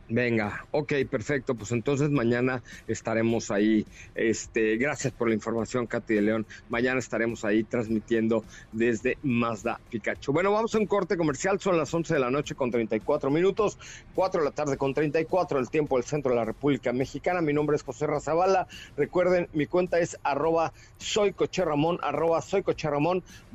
[0.09, 1.57] Venga, ok, perfecto.
[1.57, 3.85] Pues entonces mañana estaremos ahí.
[4.15, 6.47] Este, gracias por la información, Katy de León.
[6.69, 10.33] Mañana estaremos ahí transmitiendo desde Mazda Pikachu.
[10.33, 11.59] Bueno, vamos a un corte comercial.
[11.59, 13.79] Son las 11 de la noche con 34 minutos,
[14.15, 17.41] 4 de la tarde con 34, el tiempo del centro de la República Mexicana.
[17.41, 18.69] Mi nombre es José Razabala.
[18.97, 22.63] Recuerden, mi cuenta es arroba soy Coche Ramón, arroba soy.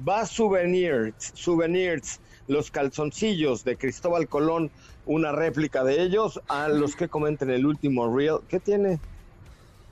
[0.08, 4.72] Va souvenirs, souvenirs, los calzoncillos de Cristóbal Colón
[5.06, 8.38] una réplica de ellos a los que comenten el último reel.
[8.48, 9.00] ¿Qué tiene?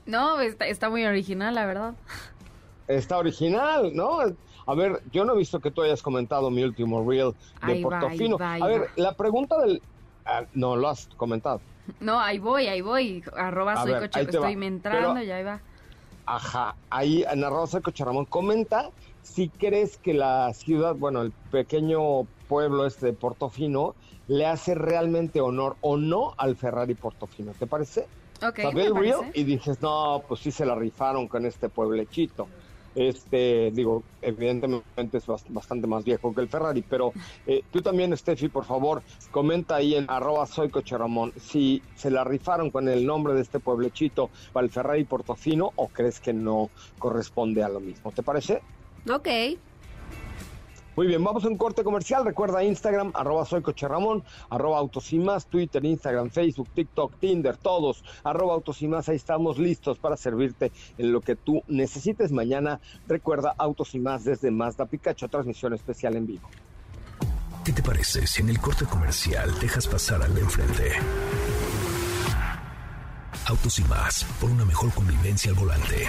[0.06, 1.94] No, está, está muy original, la verdad.
[2.88, 4.18] Está original, ¿no?
[4.66, 7.32] A ver, yo no he visto que tú hayas comentado mi último reel
[7.64, 8.36] de Ahí va, Portofino.
[8.40, 8.86] ahí va, ahí a ver, va.
[8.96, 9.80] la pregunta del...
[10.24, 11.60] ah, no, lo has comentado.
[12.00, 13.22] No, ahí voy, ahí voy.
[13.36, 15.60] Arroba A soy ver, coche, estoy entrando Pero- y ahí va.
[16.26, 18.90] Ajá, ahí en arroba soy Coche Ramón comenta
[19.22, 25.40] si crees que la ciudad, bueno, el pequeño pueblo este de Portofino le hace realmente
[25.40, 27.52] honor o no al Ferrari Portofino.
[27.54, 28.08] ¿Te parece?
[28.42, 29.40] Ok, me parece.
[29.40, 32.50] y dices, no, pues sí se la rifaron con este pueblechito.
[32.92, 37.12] Este, digo, evidentemente es bas- bastante más viejo que el Ferrari, pero
[37.46, 42.10] eh, tú también, Steffi, por favor, comenta ahí en arroba soy Coche Ramón si se
[42.10, 46.32] la rifaron con el nombre de este pueblechito para el Ferrari Portofino o crees que
[46.32, 48.10] no corresponde a lo mismo.
[48.10, 48.60] ¿Te parece?
[49.08, 49.28] Ok.
[50.96, 52.24] Muy bien, vamos a un corte comercial.
[52.24, 57.56] Recuerda Instagram, arroba soy Coche Ramón, arroba Autos y Más, Twitter, Instagram, Facebook, TikTok, Tinder,
[57.56, 59.08] todos, arroba Autos y Más.
[59.08, 62.32] Ahí estamos listos para servirte en lo que tú necesites.
[62.32, 66.50] Mañana, recuerda Autos y Más desde Mazda Pikachu, transmisión especial en vivo.
[67.64, 70.92] ¿Qué te parece si en el corte comercial dejas pasar al de enfrente?
[73.46, 76.08] Autos y más, por una mejor convivencia al volante.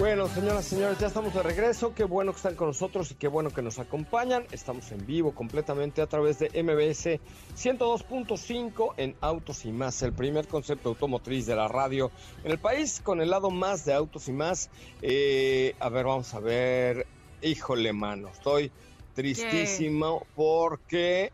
[0.00, 1.92] Bueno, señoras y señores, ya estamos de regreso.
[1.94, 4.46] Qué bueno que están con nosotros y qué bueno que nos acompañan.
[4.50, 7.20] Estamos en vivo completamente a través de MBS
[7.54, 12.10] 102.5 en Autos y Más, el primer concepto automotriz de la radio
[12.44, 14.70] en el país, con el lado más de Autos y Más.
[15.02, 17.06] Eh, a ver, vamos a ver.
[17.42, 18.72] Híjole, mano, estoy
[19.14, 21.30] tristísimo porque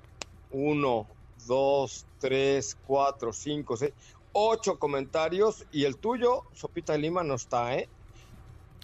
[0.50, 1.06] uno,
[1.46, 3.92] dos, tres, cuatro, cinco, seis,
[4.32, 7.88] ocho comentarios y el tuyo, Sopita de Lima, no está, ¿eh?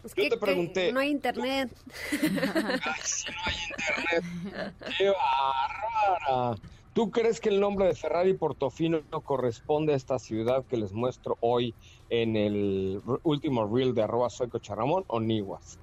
[0.04, 0.86] Es Yo que, te pregunté.
[0.86, 1.70] que no hay internet.
[2.12, 4.74] Ay, si no hay internet.
[4.98, 6.58] ¡Qué bárbara!
[6.92, 10.92] ¿Tú crees que el nombre de Ferrari Portofino no corresponde a esta ciudad que les
[10.92, 11.74] muestro hoy
[12.10, 15.78] en el último reel de arroba soy Cocharamón o Niguas?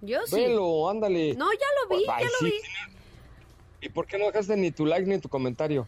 [0.00, 0.34] Yo sí.
[0.34, 1.34] Velo, ándale.
[1.34, 3.86] No, ya lo vi, ya lo sí, vi.
[3.86, 5.86] ¿Y por qué no dejaste ni tu like ni tu comentario?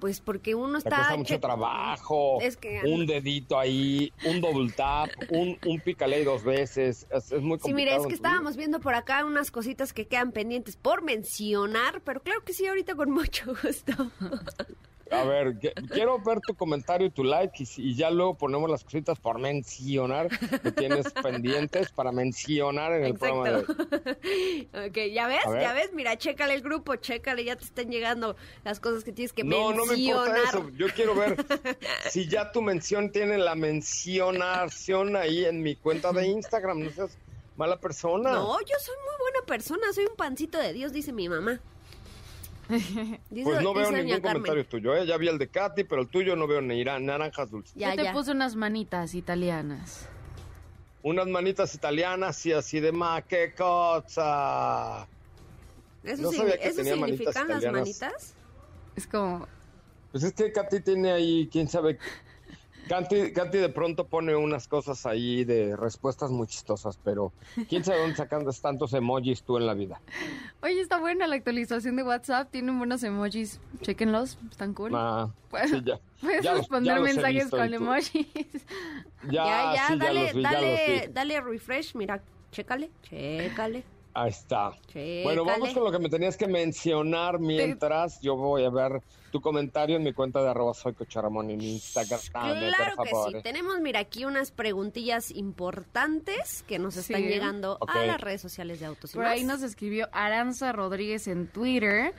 [0.00, 1.16] Pues porque uno cuesta está...
[1.16, 2.38] mucho che- trabajo.
[2.40, 7.06] Es que- Un dedito ahí, un double tap, un, un pícale dos veces.
[7.10, 7.66] Es, es muy complicado.
[7.66, 12.00] Sí, mire, es que estábamos viendo por acá unas cositas que quedan pendientes por mencionar,
[12.04, 13.92] pero claro que sí, ahorita con mucho gusto.
[15.10, 18.84] A ver, que- quiero ver tu comentario y tu like y, ya luego ponemos las
[18.84, 24.68] cositas por mencionar que tienes pendientes para mencionar en el programa de hoy.
[24.88, 28.80] ok, ya ves, ya ves, mira, chécale el grupo, chécale, ya te están llegando las
[28.80, 30.68] cosas que tienes que No, no me importa mencionar.
[30.68, 30.70] eso.
[30.76, 31.36] Yo quiero ver
[32.10, 36.80] si ya tu mención tiene la mencionación ahí en mi cuenta de Instagram.
[36.84, 37.16] No seas
[37.56, 38.32] mala persona.
[38.32, 41.60] No, yo soy muy buena persona, soy un pancito de Dios, dice mi mamá.
[43.30, 44.94] Dice, pues no veo ningún comentario tuyo.
[44.94, 45.06] ¿eh?
[45.06, 47.74] Ya vi el de Katy, pero el tuyo no veo ni naranjas dulces.
[47.74, 48.12] Ya, Yo te ya.
[48.12, 50.06] puse unas manitas italianas.
[51.02, 55.06] Unas manitas italianas y así de ma, qué cosa.
[56.04, 57.80] ¿Eso, no sabía que eso tenía manitas significan las italianas.
[57.80, 58.34] manitas?
[58.96, 59.46] Es como,
[60.12, 61.98] Pues es que Katy tiene ahí, quién sabe.
[62.88, 67.32] Katy, Katy de pronto pone unas cosas ahí de respuestas muy chistosas, pero
[67.68, 70.00] quién sabe dónde sacando tantos emojis tú en la vida.
[70.62, 74.92] oye, está buena la actualización de WhatsApp, tienen buenos emojis, chéquenlos, están cool.
[74.94, 78.26] Ah, Puedes- sí, ya, Puedes ya responder los mensajes visto con emojis.
[79.24, 81.12] Ya, Ya, ya, sí, ya dale, los vi, ya los dale, vi.
[81.12, 82.22] dale refresh, mira,
[82.52, 83.84] chécale, chécale.
[84.20, 84.72] Ahí está.
[84.88, 85.22] Chécale.
[85.22, 89.00] Bueno, vamos con lo que me tenías que mencionar mientras yo voy a ver
[89.30, 92.18] tu comentario en mi cuenta de arroba soy Cocharamón en Instagram.
[92.32, 93.42] Claro por que sí.
[93.44, 97.28] Tenemos, mira, aquí unas preguntillas importantes que nos están Sí.
[97.28, 101.46] llegando a las redes sociales de Autos y Por ahí nos escribió Aranza Rodríguez en
[101.46, 102.14] Twitter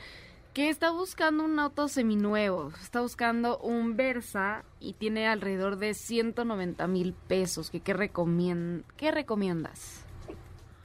[0.54, 2.72] que está buscando un auto seminuevo.
[2.82, 7.70] Está buscando un Versa y tiene alrededor de 190 mil pesos.
[7.72, 10.06] ¿qué, recomien- ¿Qué recomiendas?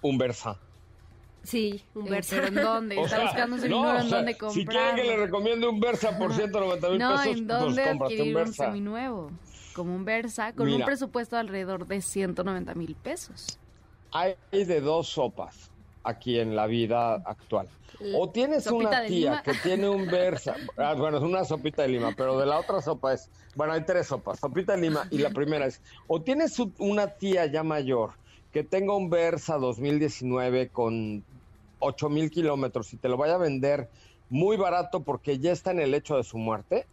[0.03, 0.59] Un Versa.
[1.45, 2.37] Sí, un Eh, Versa.
[2.37, 2.97] ¿Pero en dónde?
[2.99, 4.67] O Está sea, buscando su no, o en sea, dónde Si comprar.
[4.67, 8.03] quieren que le recomiende un Versa por 190 mil No, pesos, ¿en pues dónde un
[8.03, 8.65] adquirir un Versa.
[8.67, 9.31] seminuevo?
[9.75, 13.59] Como un Versa, con un presupuesto de alrededor de 190 mil pesos.
[14.13, 15.71] Hay de dos sopas
[16.05, 17.69] aquí en la vida actual.
[18.17, 22.13] O tienes una tía que tiene un Versa, ah, bueno, es una sopita de lima,
[22.17, 25.31] pero de la otra sopa es, bueno, hay tres sopas, sopita de lima, y la
[25.31, 28.13] primera es, o tienes una tía ya mayor
[28.53, 31.25] que tenga un Versa 2019 con
[31.79, 33.89] 8 mil kilómetros y te lo vaya a vender
[34.31, 36.87] muy barato porque ya está en el hecho de su muerte,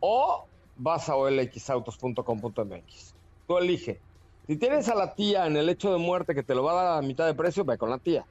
[0.00, 3.14] o vas a olxautos.com.mx.
[3.46, 4.00] Tú elige.
[4.46, 6.74] Si tienes a la tía en el hecho de muerte que te lo va a
[6.74, 8.26] dar a la mitad de precio, ve con la tía.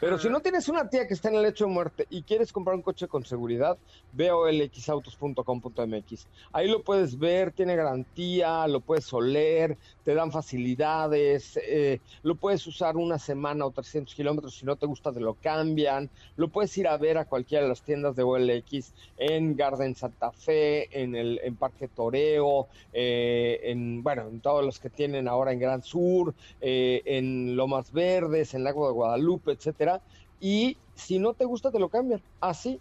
[0.00, 2.52] Pero si no tienes una tía que está en el hecho de muerte y quieres
[2.52, 3.76] comprar un coche con seguridad,
[4.12, 6.26] ve a olxautos.com.mx.
[6.52, 12.66] Ahí lo puedes ver, tiene garantía, lo puedes oler, te dan facilidades, eh, lo puedes
[12.66, 16.76] usar una semana o 300 kilómetros, si no te gusta te lo cambian, lo puedes
[16.78, 21.14] ir a ver a cualquiera de las tiendas de OLX en Garden Santa Fe, en
[21.14, 25.82] el en Parque Toreo, eh, en bueno, en todos los que tienen ahora en Gran
[25.82, 30.00] Sur, eh, en Lomas Verdes, en Lago de Guadalupe, etcétera.
[30.40, 32.80] Y si no te gusta te lo cambian, así.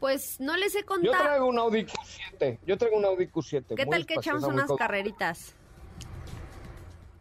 [0.00, 1.22] Pues no les he Yo contado.
[1.22, 2.58] traigo un Audi Q7.
[2.66, 3.74] Yo traigo un Audi Q7.
[3.74, 5.54] ¿Qué tal que echamos muy unas carreritas?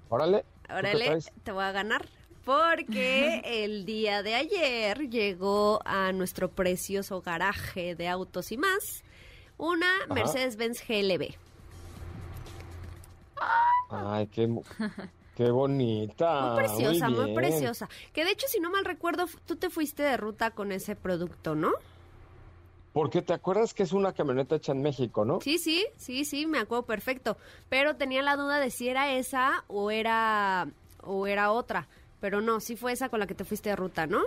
[0.10, 0.44] Órale.
[0.44, 2.06] ¿tú qué Órale, te voy a ganar.
[2.46, 9.04] Porque el día de ayer llegó a nuestro precioso garaje de autos y más
[9.58, 10.14] una Ajá.
[10.14, 11.36] Mercedes-Benz GLB.
[13.90, 14.50] Ay, qué,
[15.36, 16.42] qué bonita.
[16.42, 17.36] Muy preciosa, muy, bien.
[17.36, 17.90] preciosa.
[18.12, 21.56] Que de hecho, si no mal recuerdo, tú te fuiste de ruta con ese producto,
[21.56, 21.72] ¿no?
[22.94, 25.42] Porque te acuerdas que es una camioneta hecha en México, ¿no?
[25.42, 27.38] Sí, sí, sí, sí, me acuerdo perfecto.
[27.70, 30.68] Pero tenía la duda de si era esa o era
[31.02, 31.88] o era otra.
[32.22, 34.22] Pero no, sí fue esa con la que te fuiste de ruta, ¿no?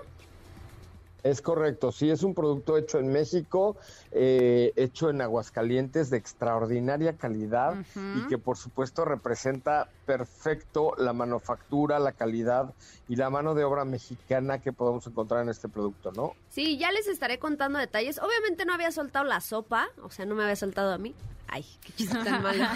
[1.26, 3.76] Es correcto, sí, es un producto hecho en México,
[4.12, 7.74] eh, hecho en Aguascalientes de extraordinaria calidad
[8.14, 12.72] y que por supuesto representa perfecto la manufactura, la calidad
[13.08, 16.34] y la mano de obra mexicana que podemos encontrar en este producto, ¿no?
[16.48, 18.20] Sí, ya les estaré contando detalles.
[18.20, 21.12] Obviamente no había soltado la sopa, o sea, no me había soltado a mí.
[21.48, 22.64] Ay, qué chiste tan malo.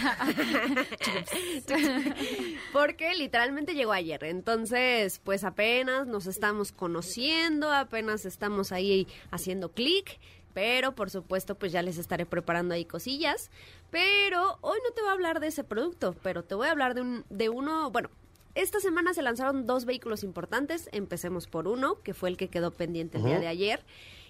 [2.73, 4.23] Porque literalmente llegó ayer.
[4.25, 10.19] Entonces, pues apenas nos estamos conociendo, apenas estamos ahí haciendo clic.
[10.55, 13.51] Pero por supuesto, pues ya les estaré preparando ahí cosillas.
[13.91, 16.95] Pero hoy no te voy a hablar de ese producto, pero te voy a hablar
[16.95, 18.11] de, un, de uno, bueno,
[18.55, 20.89] esta semana se lanzaron dos vehículos importantes.
[20.93, 23.85] Empecemos por uno, que fue el que quedó pendiente el día de ayer.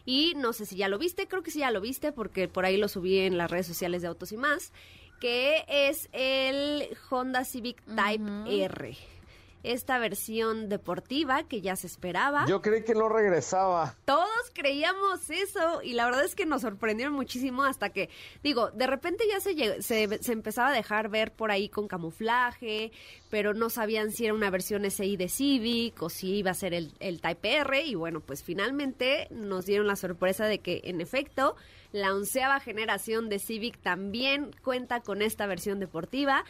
[0.05, 2.65] Y no sé si ya lo viste, creo que sí ya lo viste, porque por
[2.65, 4.73] ahí lo subí en las redes sociales de Autos y más,
[5.21, 8.97] que es el Honda Civic Type R.
[9.63, 12.47] Esta versión deportiva que ya se esperaba.
[12.47, 13.95] Yo creí que no regresaba.
[14.05, 18.09] Todos creíamos eso y la verdad es que nos sorprendieron muchísimo hasta que,
[18.43, 22.93] digo, de repente ya se, se, se empezaba a dejar ver por ahí con camuflaje,
[23.31, 26.75] pero no sabían si era una versión SI de Civic o si iba a ser
[26.75, 31.01] el, el Type R y bueno, pues finalmente nos dieron la sorpresa de que en
[31.01, 31.57] efecto
[31.93, 36.45] la onceava generación de Civic también cuenta con esta versión deportiva.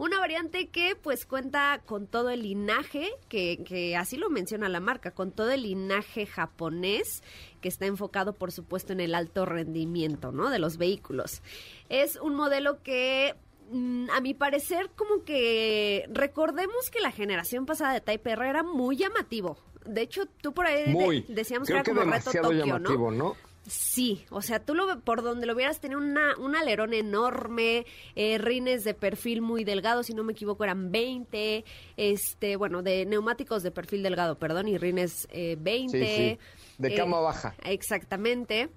[0.00, 4.80] Una variante que pues cuenta con todo el linaje, que, que así lo menciona la
[4.80, 7.22] marca, con todo el linaje japonés,
[7.60, 10.48] que está enfocado por supuesto en el alto rendimiento, ¿no?
[10.48, 11.42] De los vehículos.
[11.90, 13.34] Es un modelo que
[13.70, 18.62] mm, a mi parecer como que recordemos que la generación pasada de Type R era
[18.62, 19.58] muy llamativo.
[19.84, 23.24] De hecho, tú por ahí de- decíamos que era como reto Tokio, llamativo, ¿no?
[23.24, 23.49] ¿no?
[23.66, 27.86] Sí, o sea, tú lo por donde lo vieras tenía una, un alerón enorme,
[28.16, 31.64] eh, rines de perfil muy delgado, si no me equivoco eran 20,
[31.96, 35.98] este, bueno, de neumáticos de perfil delgado, perdón, y rines eh, 20.
[35.98, 36.38] Sí, sí.
[36.78, 37.54] De eh, cama baja.
[37.64, 38.70] Exactamente.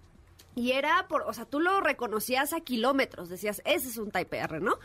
[0.55, 4.37] Y era por, o sea, tú lo reconocías a kilómetros, decías, ese es un Type
[4.37, 4.77] R, ¿no?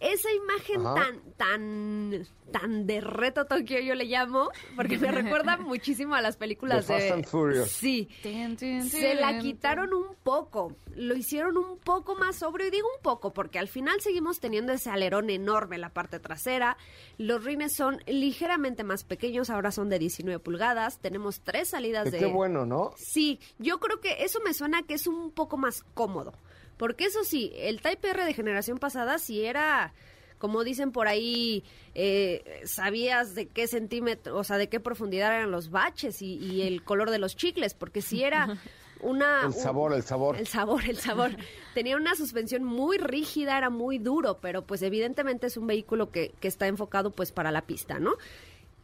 [0.00, 0.94] Esa imagen Ajá.
[0.94, 6.36] tan, tan, tan de reto Tokio yo le llamo, porque me recuerda muchísimo a las
[6.36, 7.00] películas De de...
[7.00, 7.70] Fast and Furious.
[7.70, 8.08] Sí.
[8.22, 13.32] Se la quitaron un poco, lo hicieron un poco más sobrio, y digo un poco
[13.32, 16.76] porque al final seguimos teniendo ese alerón enorme en la parte trasera,
[17.18, 22.18] los rines son ligeramente más pequeños, ahora son de 19 pulgadas, tenemos tres salidas de...
[22.18, 22.92] Qué bueno, ¿no?
[22.96, 26.32] Sí, yo creo que eso me suena que es un poco más cómodo.
[26.76, 29.94] Porque eso sí, el Type R de generación pasada sí era,
[30.38, 31.64] como dicen por ahí,
[31.94, 36.62] eh, sabías de qué centímetro, o sea, de qué profundidad eran los baches y, y
[36.62, 38.58] el color de los chicles, porque sí era
[39.00, 39.40] una...
[39.42, 40.36] El un- sabor, el sabor.
[40.36, 41.30] el sabor, el sabor.
[41.74, 46.32] Tenía una suspensión muy rígida, era muy duro, pero pues evidentemente es un vehículo que,
[46.40, 48.14] que está enfocado pues para la pista, ¿no?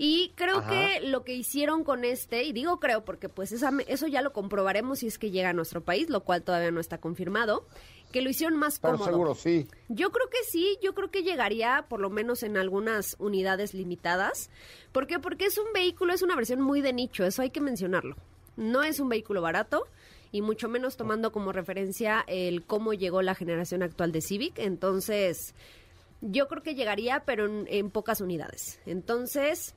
[0.05, 0.69] Y creo Ajá.
[0.71, 4.33] que lo que hicieron con este, y digo creo porque pues esa- eso ya lo
[4.33, 7.65] comprobaremos si es que llega a nuestro país, lo cual todavía no está confirmado,
[8.11, 9.11] que lo hicieron más Pero cómodo.
[9.13, 9.69] seguro sí.
[9.89, 14.51] Yo creo que sí, yo creo que llegaría por lo menos en algunas unidades limitadas.
[14.91, 15.21] ¿Por qué?
[15.21, 18.17] Porque es un vehículo, es una versión muy de nicho, eso hay que mencionarlo.
[18.57, 19.87] No es un vehículo barato
[20.33, 24.59] y mucho menos tomando como referencia el cómo llegó la generación actual de Civic.
[24.59, 25.55] Entonces,
[26.23, 28.81] yo creo que llegaría, pero en, en pocas unidades.
[28.85, 29.77] Entonces,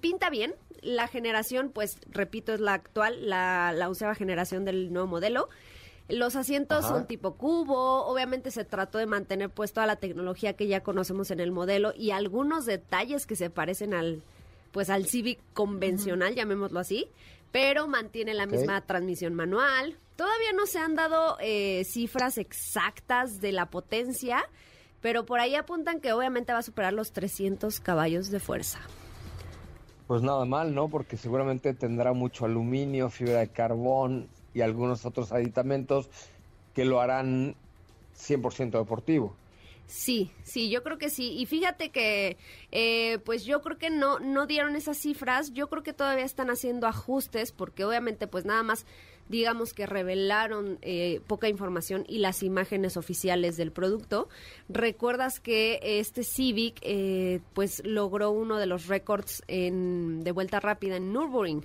[0.00, 0.54] pinta bien.
[0.82, 5.48] La generación, pues, repito, es la actual, la, la onceava generación del nuevo modelo.
[6.08, 6.94] Los asientos Ajá.
[6.94, 11.30] son tipo cubo, obviamente se trató de mantener pues toda la tecnología que ya conocemos
[11.30, 14.22] en el modelo y algunos detalles que se parecen al
[14.72, 17.08] pues al Civic convencional, llamémoslo así,
[17.50, 19.96] pero mantiene la misma transmisión manual.
[20.16, 24.44] Todavía no se han dado eh, cifras exactas de la potencia,
[25.00, 28.80] pero por ahí apuntan que obviamente va a superar los 300 caballos de fuerza.
[30.10, 30.88] Pues nada mal, ¿no?
[30.88, 36.10] Porque seguramente tendrá mucho aluminio, fibra de carbón y algunos otros aditamentos
[36.74, 37.54] que lo harán
[38.18, 39.36] 100% deportivo.
[39.86, 41.38] Sí, sí, yo creo que sí.
[41.38, 42.38] Y fíjate que,
[42.72, 45.52] eh, pues yo creo que no, no dieron esas cifras.
[45.52, 48.86] Yo creo que todavía están haciendo ajustes porque obviamente pues nada más
[49.28, 54.28] digamos que revelaron eh, poca información y las imágenes oficiales del producto.
[54.68, 60.96] Recuerdas que este Civic eh, pues logró uno de los récords en, de vuelta rápida
[60.96, 61.64] en Nürburgring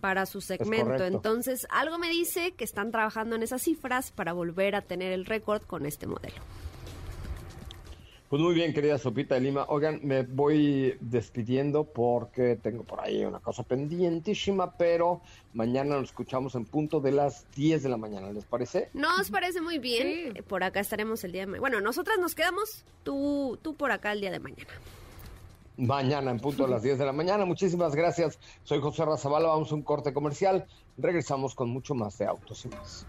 [0.00, 1.04] para su segmento.
[1.04, 5.24] Entonces, algo me dice que están trabajando en esas cifras para volver a tener el
[5.24, 6.36] récord con este modelo.
[8.28, 9.66] Pues muy bien, querida Sopita de Lima.
[9.68, 15.20] Oigan, me voy despidiendo porque tengo por ahí una cosa pendientísima, pero
[15.54, 18.90] mañana nos escuchamos en punto de las 10 de la mañana, ¿les parece?
[18.94, 20.02] Nos parece muy bien.
[20.02, 20.38] Sí.
[20.38, 21.60] Eh, Por acá estaremos el día de mañana.
[21.60, 24.70] Bueno, nosotras nos quedamos, tú, tú por acá el día de mañana.
[25.76, 27.44] Mañana en punto de las 10 de la mañana.
[27.44, 28.40] Muchísimas gracias.
[28.64, 29.48] Soy José Razabala.
[29.48, 30.66] Vamos a un corte comercial.
[30.98, 33.06] Regresamos con mucho más de autos y más.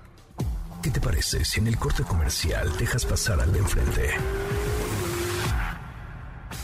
[0.83, 4.09] ¿Qué te parece si en el corte comercial dejas pasar al de enfrente?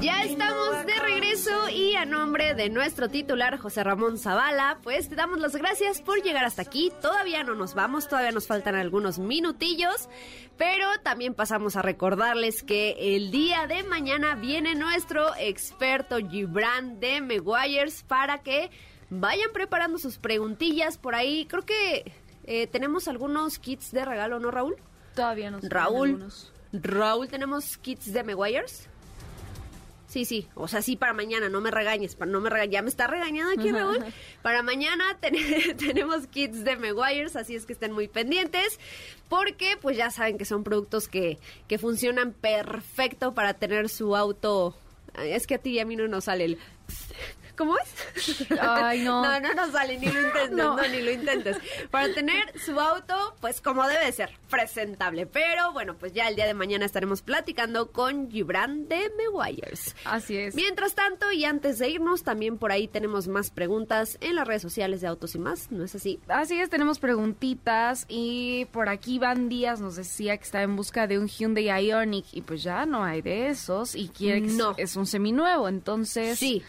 [0.00, 5.16] Ya estamos de regreso y a nombre de nuestro titular José Ramón Zavala, pues te
[5.16, 6.92] damos las gracias por llegar hasta aquí.
[7.02, 10.08] Todavía no nos vamos, todavía nos faltan algunos minutillos,
[10.56, 17.20] pero también pasamos a recordarles que el día de mañana viene nuestro experto Gibran de
[17.20, 18.70] Meguiars para que
[19.10, 21.46] vayan preparando sus preguntillas por ahí.
[21.46, 22.12] Creo que
[22.44, 24.76] eh, tenemos algunos kits de regalo, ¿no, Raúl?
[25.16, 26.52] Todavía quedan Raúl, algunos.
[26.72, 28.87] Raúl, tenemos kits de Meguiars.
[30.08, 32.80] Sí, sí, o sea, sí para mañana, no me regañes, para no me regañes, ya
[32.82, 33.98] me está regañando aquí Raúl.
[34.40, 35.36] Para mañana ten-
[35.76, 38.80] tenemos kits de Meguiars, así es que estén muy pendientes,
[39.28, 41.38] porque pues ya saben que son productos que,
[41.68, 44.74] que funcionan perfecto para tener su auto.
[45.18, 46.58] Es que a ti y a mí no nos sale el...
[47.58, 48.46] ¿Cómo es?
[48.60, 49.18] Ay, no.
[49.28, 50.76] No, no nos sale, ni lo intentes, no.
[50.76, 50.88] No.
[50.88, 51.56] ni lo intentes.
[51.90, 55.26] Para tener su auto, pues como debe ser, presentable.
[55.26, 59.94] Pero bueno, pues ya el día de mañana estaremos platicando con Gibran de Meguiars.
[60.04, 60.54] Así es.
[60.54, 64.62] Mientras tanto, y antes de irnos, también por ahí tenemos más preguntas en las redes
[64.62, 66.20] sociales de Autos y Más, ¿no es así?
[66.28, 71.06] Así es, tenemos preguntitas y por aquí Iván Díaz nos decía que está en busca
[71.06, 74.74] de un Hyundai Ioniq y pues ya no hay de esos y quiere que No.
[74.76, 76.62] es un seminuevo, entonces Sí.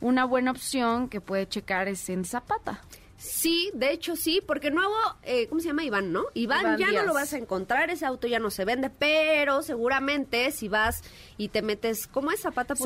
[0.00, 2.80] Una buena opción que puede checar es en Zapata.
[3.18, 4.94] Sí, de hecho sí, porque nuevo,
[5.24, 6.26] eh, ¿cómo se llama Iván, no?
[6.34, 7.02] Iván, Iván ya Díaz.
[7.02, 11.02] no lo vas a encontrar, ese auto ya no se vende, pero seguramente si vas
[11.36, 12.40] y te metes, ¿cómo es?
[12.40, 12.84] Zapata.com.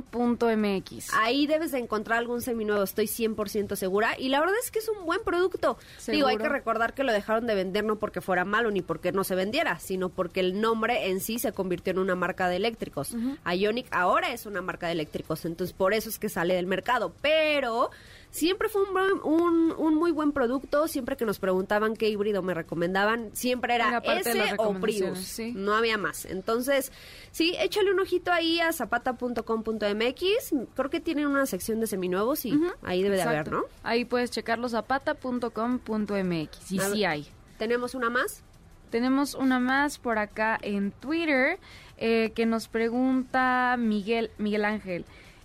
[0.00, 1.14] Zapata.com.mx.
[1.14, 4.18] Ahí debes de encontrar algún seminuevo, estoy 100% segura.
[4.18, 5.78] Y la verdad es que es un buen producto.
[6.08, 6.38] Digo, hay Seguro.
[6.38, 9.36] que recordar que lo dejaron de vender no porque fuera malo ni porque no se
[9.36, 13.14] vendiera, sino porque el nombre en sí se convirtió en una marca de eléctricos.
[13.46, 17.12] Ionic ahora es una marca de eléctricos, entonces por eso es que sale del mercado.
[17.22, 17.90] Pero
[18.30, 20.88] siempre fue un, un, un muy buen producto.
[20.88, 25.18] Siempre que nos preguntaban qué híbrido me recomendaban, siempre era Era ese o Prius.
[25.18, 25.52] sí.
[25.54, 26.24] No había más.
[26.26, 26.92] Entonces,
[27.30, 30.54] sí, échale un ojito ahí a zapata.com.mx.
[30.74, 33.50] Creo que tienen una sección de seminuevos y ahí debe de haber.
[33.50, 33.64] ¿no?
[33.82, 36.72] Ahí puedes checarlo zapata.com.mx.
[36.72, 37.06] Y A sí ver.
[37.06, 37.26] hay.
[37.58, 38.42] ¿Tenemos una más?
[38.90, 41.58] Tenemos una más por acá en Twitter
[41.96, 45.04] eh, que nos pregunta Miguel, Miguel Ángel.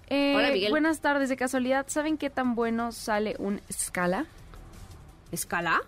[0.09, 0.69] Eh, Hola, Miguel.
[0.69, 4.25] Buenas tardes, de casualidad, ¿saben qué tan bueno sale un Scala?
[5.31, 5.81] ¿Escala?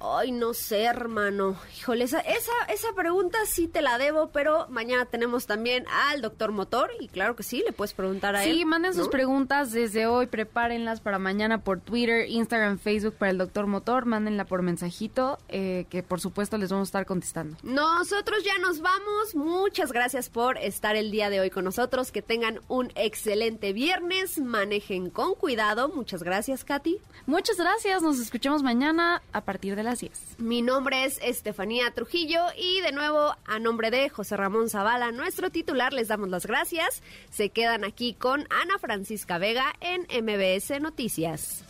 [0.00, 1.56] Ay, no sé, hermano.
[1.76, 6.52] Híjole, esa, esa, esa pregunta sí te la debo, pero mañana tenemos también al doctor
[6.52, 8.54] Motor y claro que sí, le puedes preguntar a él.
[8.54, 13.38] Sí, manden sus preguntas desde hoy, prepárenlas para mañana por Twitter, Instagram, Facebook para el
[13.38, 17.56] Doctor Motor, mándenla por mensajito, eh, que por supuesto les vamos a estar contestando.
[17.62, 19.34] Nosotros ya nos vamos.
[19.34, 22.12] Muchas gracias por estar el día de hoy con nosotros.
[22.12, 24.38] Que tengan un excelente viernes.
[24.38, 25.88] Manejen con cuidado.
[25.88, 26.98] Muchas gracias, Katy.
[27.26, 30.12] Muchas gracias, nos escuchamos mañana a partir de las 10.
[30.38, 35.50] Mi nombre es Estefanía Trujillo y de nuevo a nombre de José Ramón Zavala, nuestro
[35.50, 37.02] titular, les damos las gracias.
[37.30, 41.64] Se quedan aquí con Ana Francisca Vega en MBS Noticias.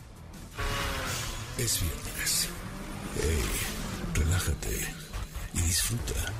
[1.58, 2.48] Es viernes.
[3.14, 3.44] Hey,
[4.14, 4.76] relájate
[5.54, 6.32] y disfruta.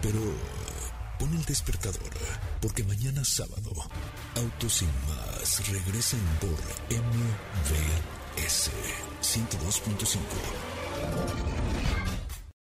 [0.00, 0.20] Pero
[1.18, 2.12] pon el despertador,
[2.60, 3.72] porque mañana sábado,
[4.36, 6.58] Autos sin más regresan por
[6.96, 8.70] MBS
[9.20, 10.77] 102.5.
[10.98, 11.06] あ
[12.04, 12.07] っ!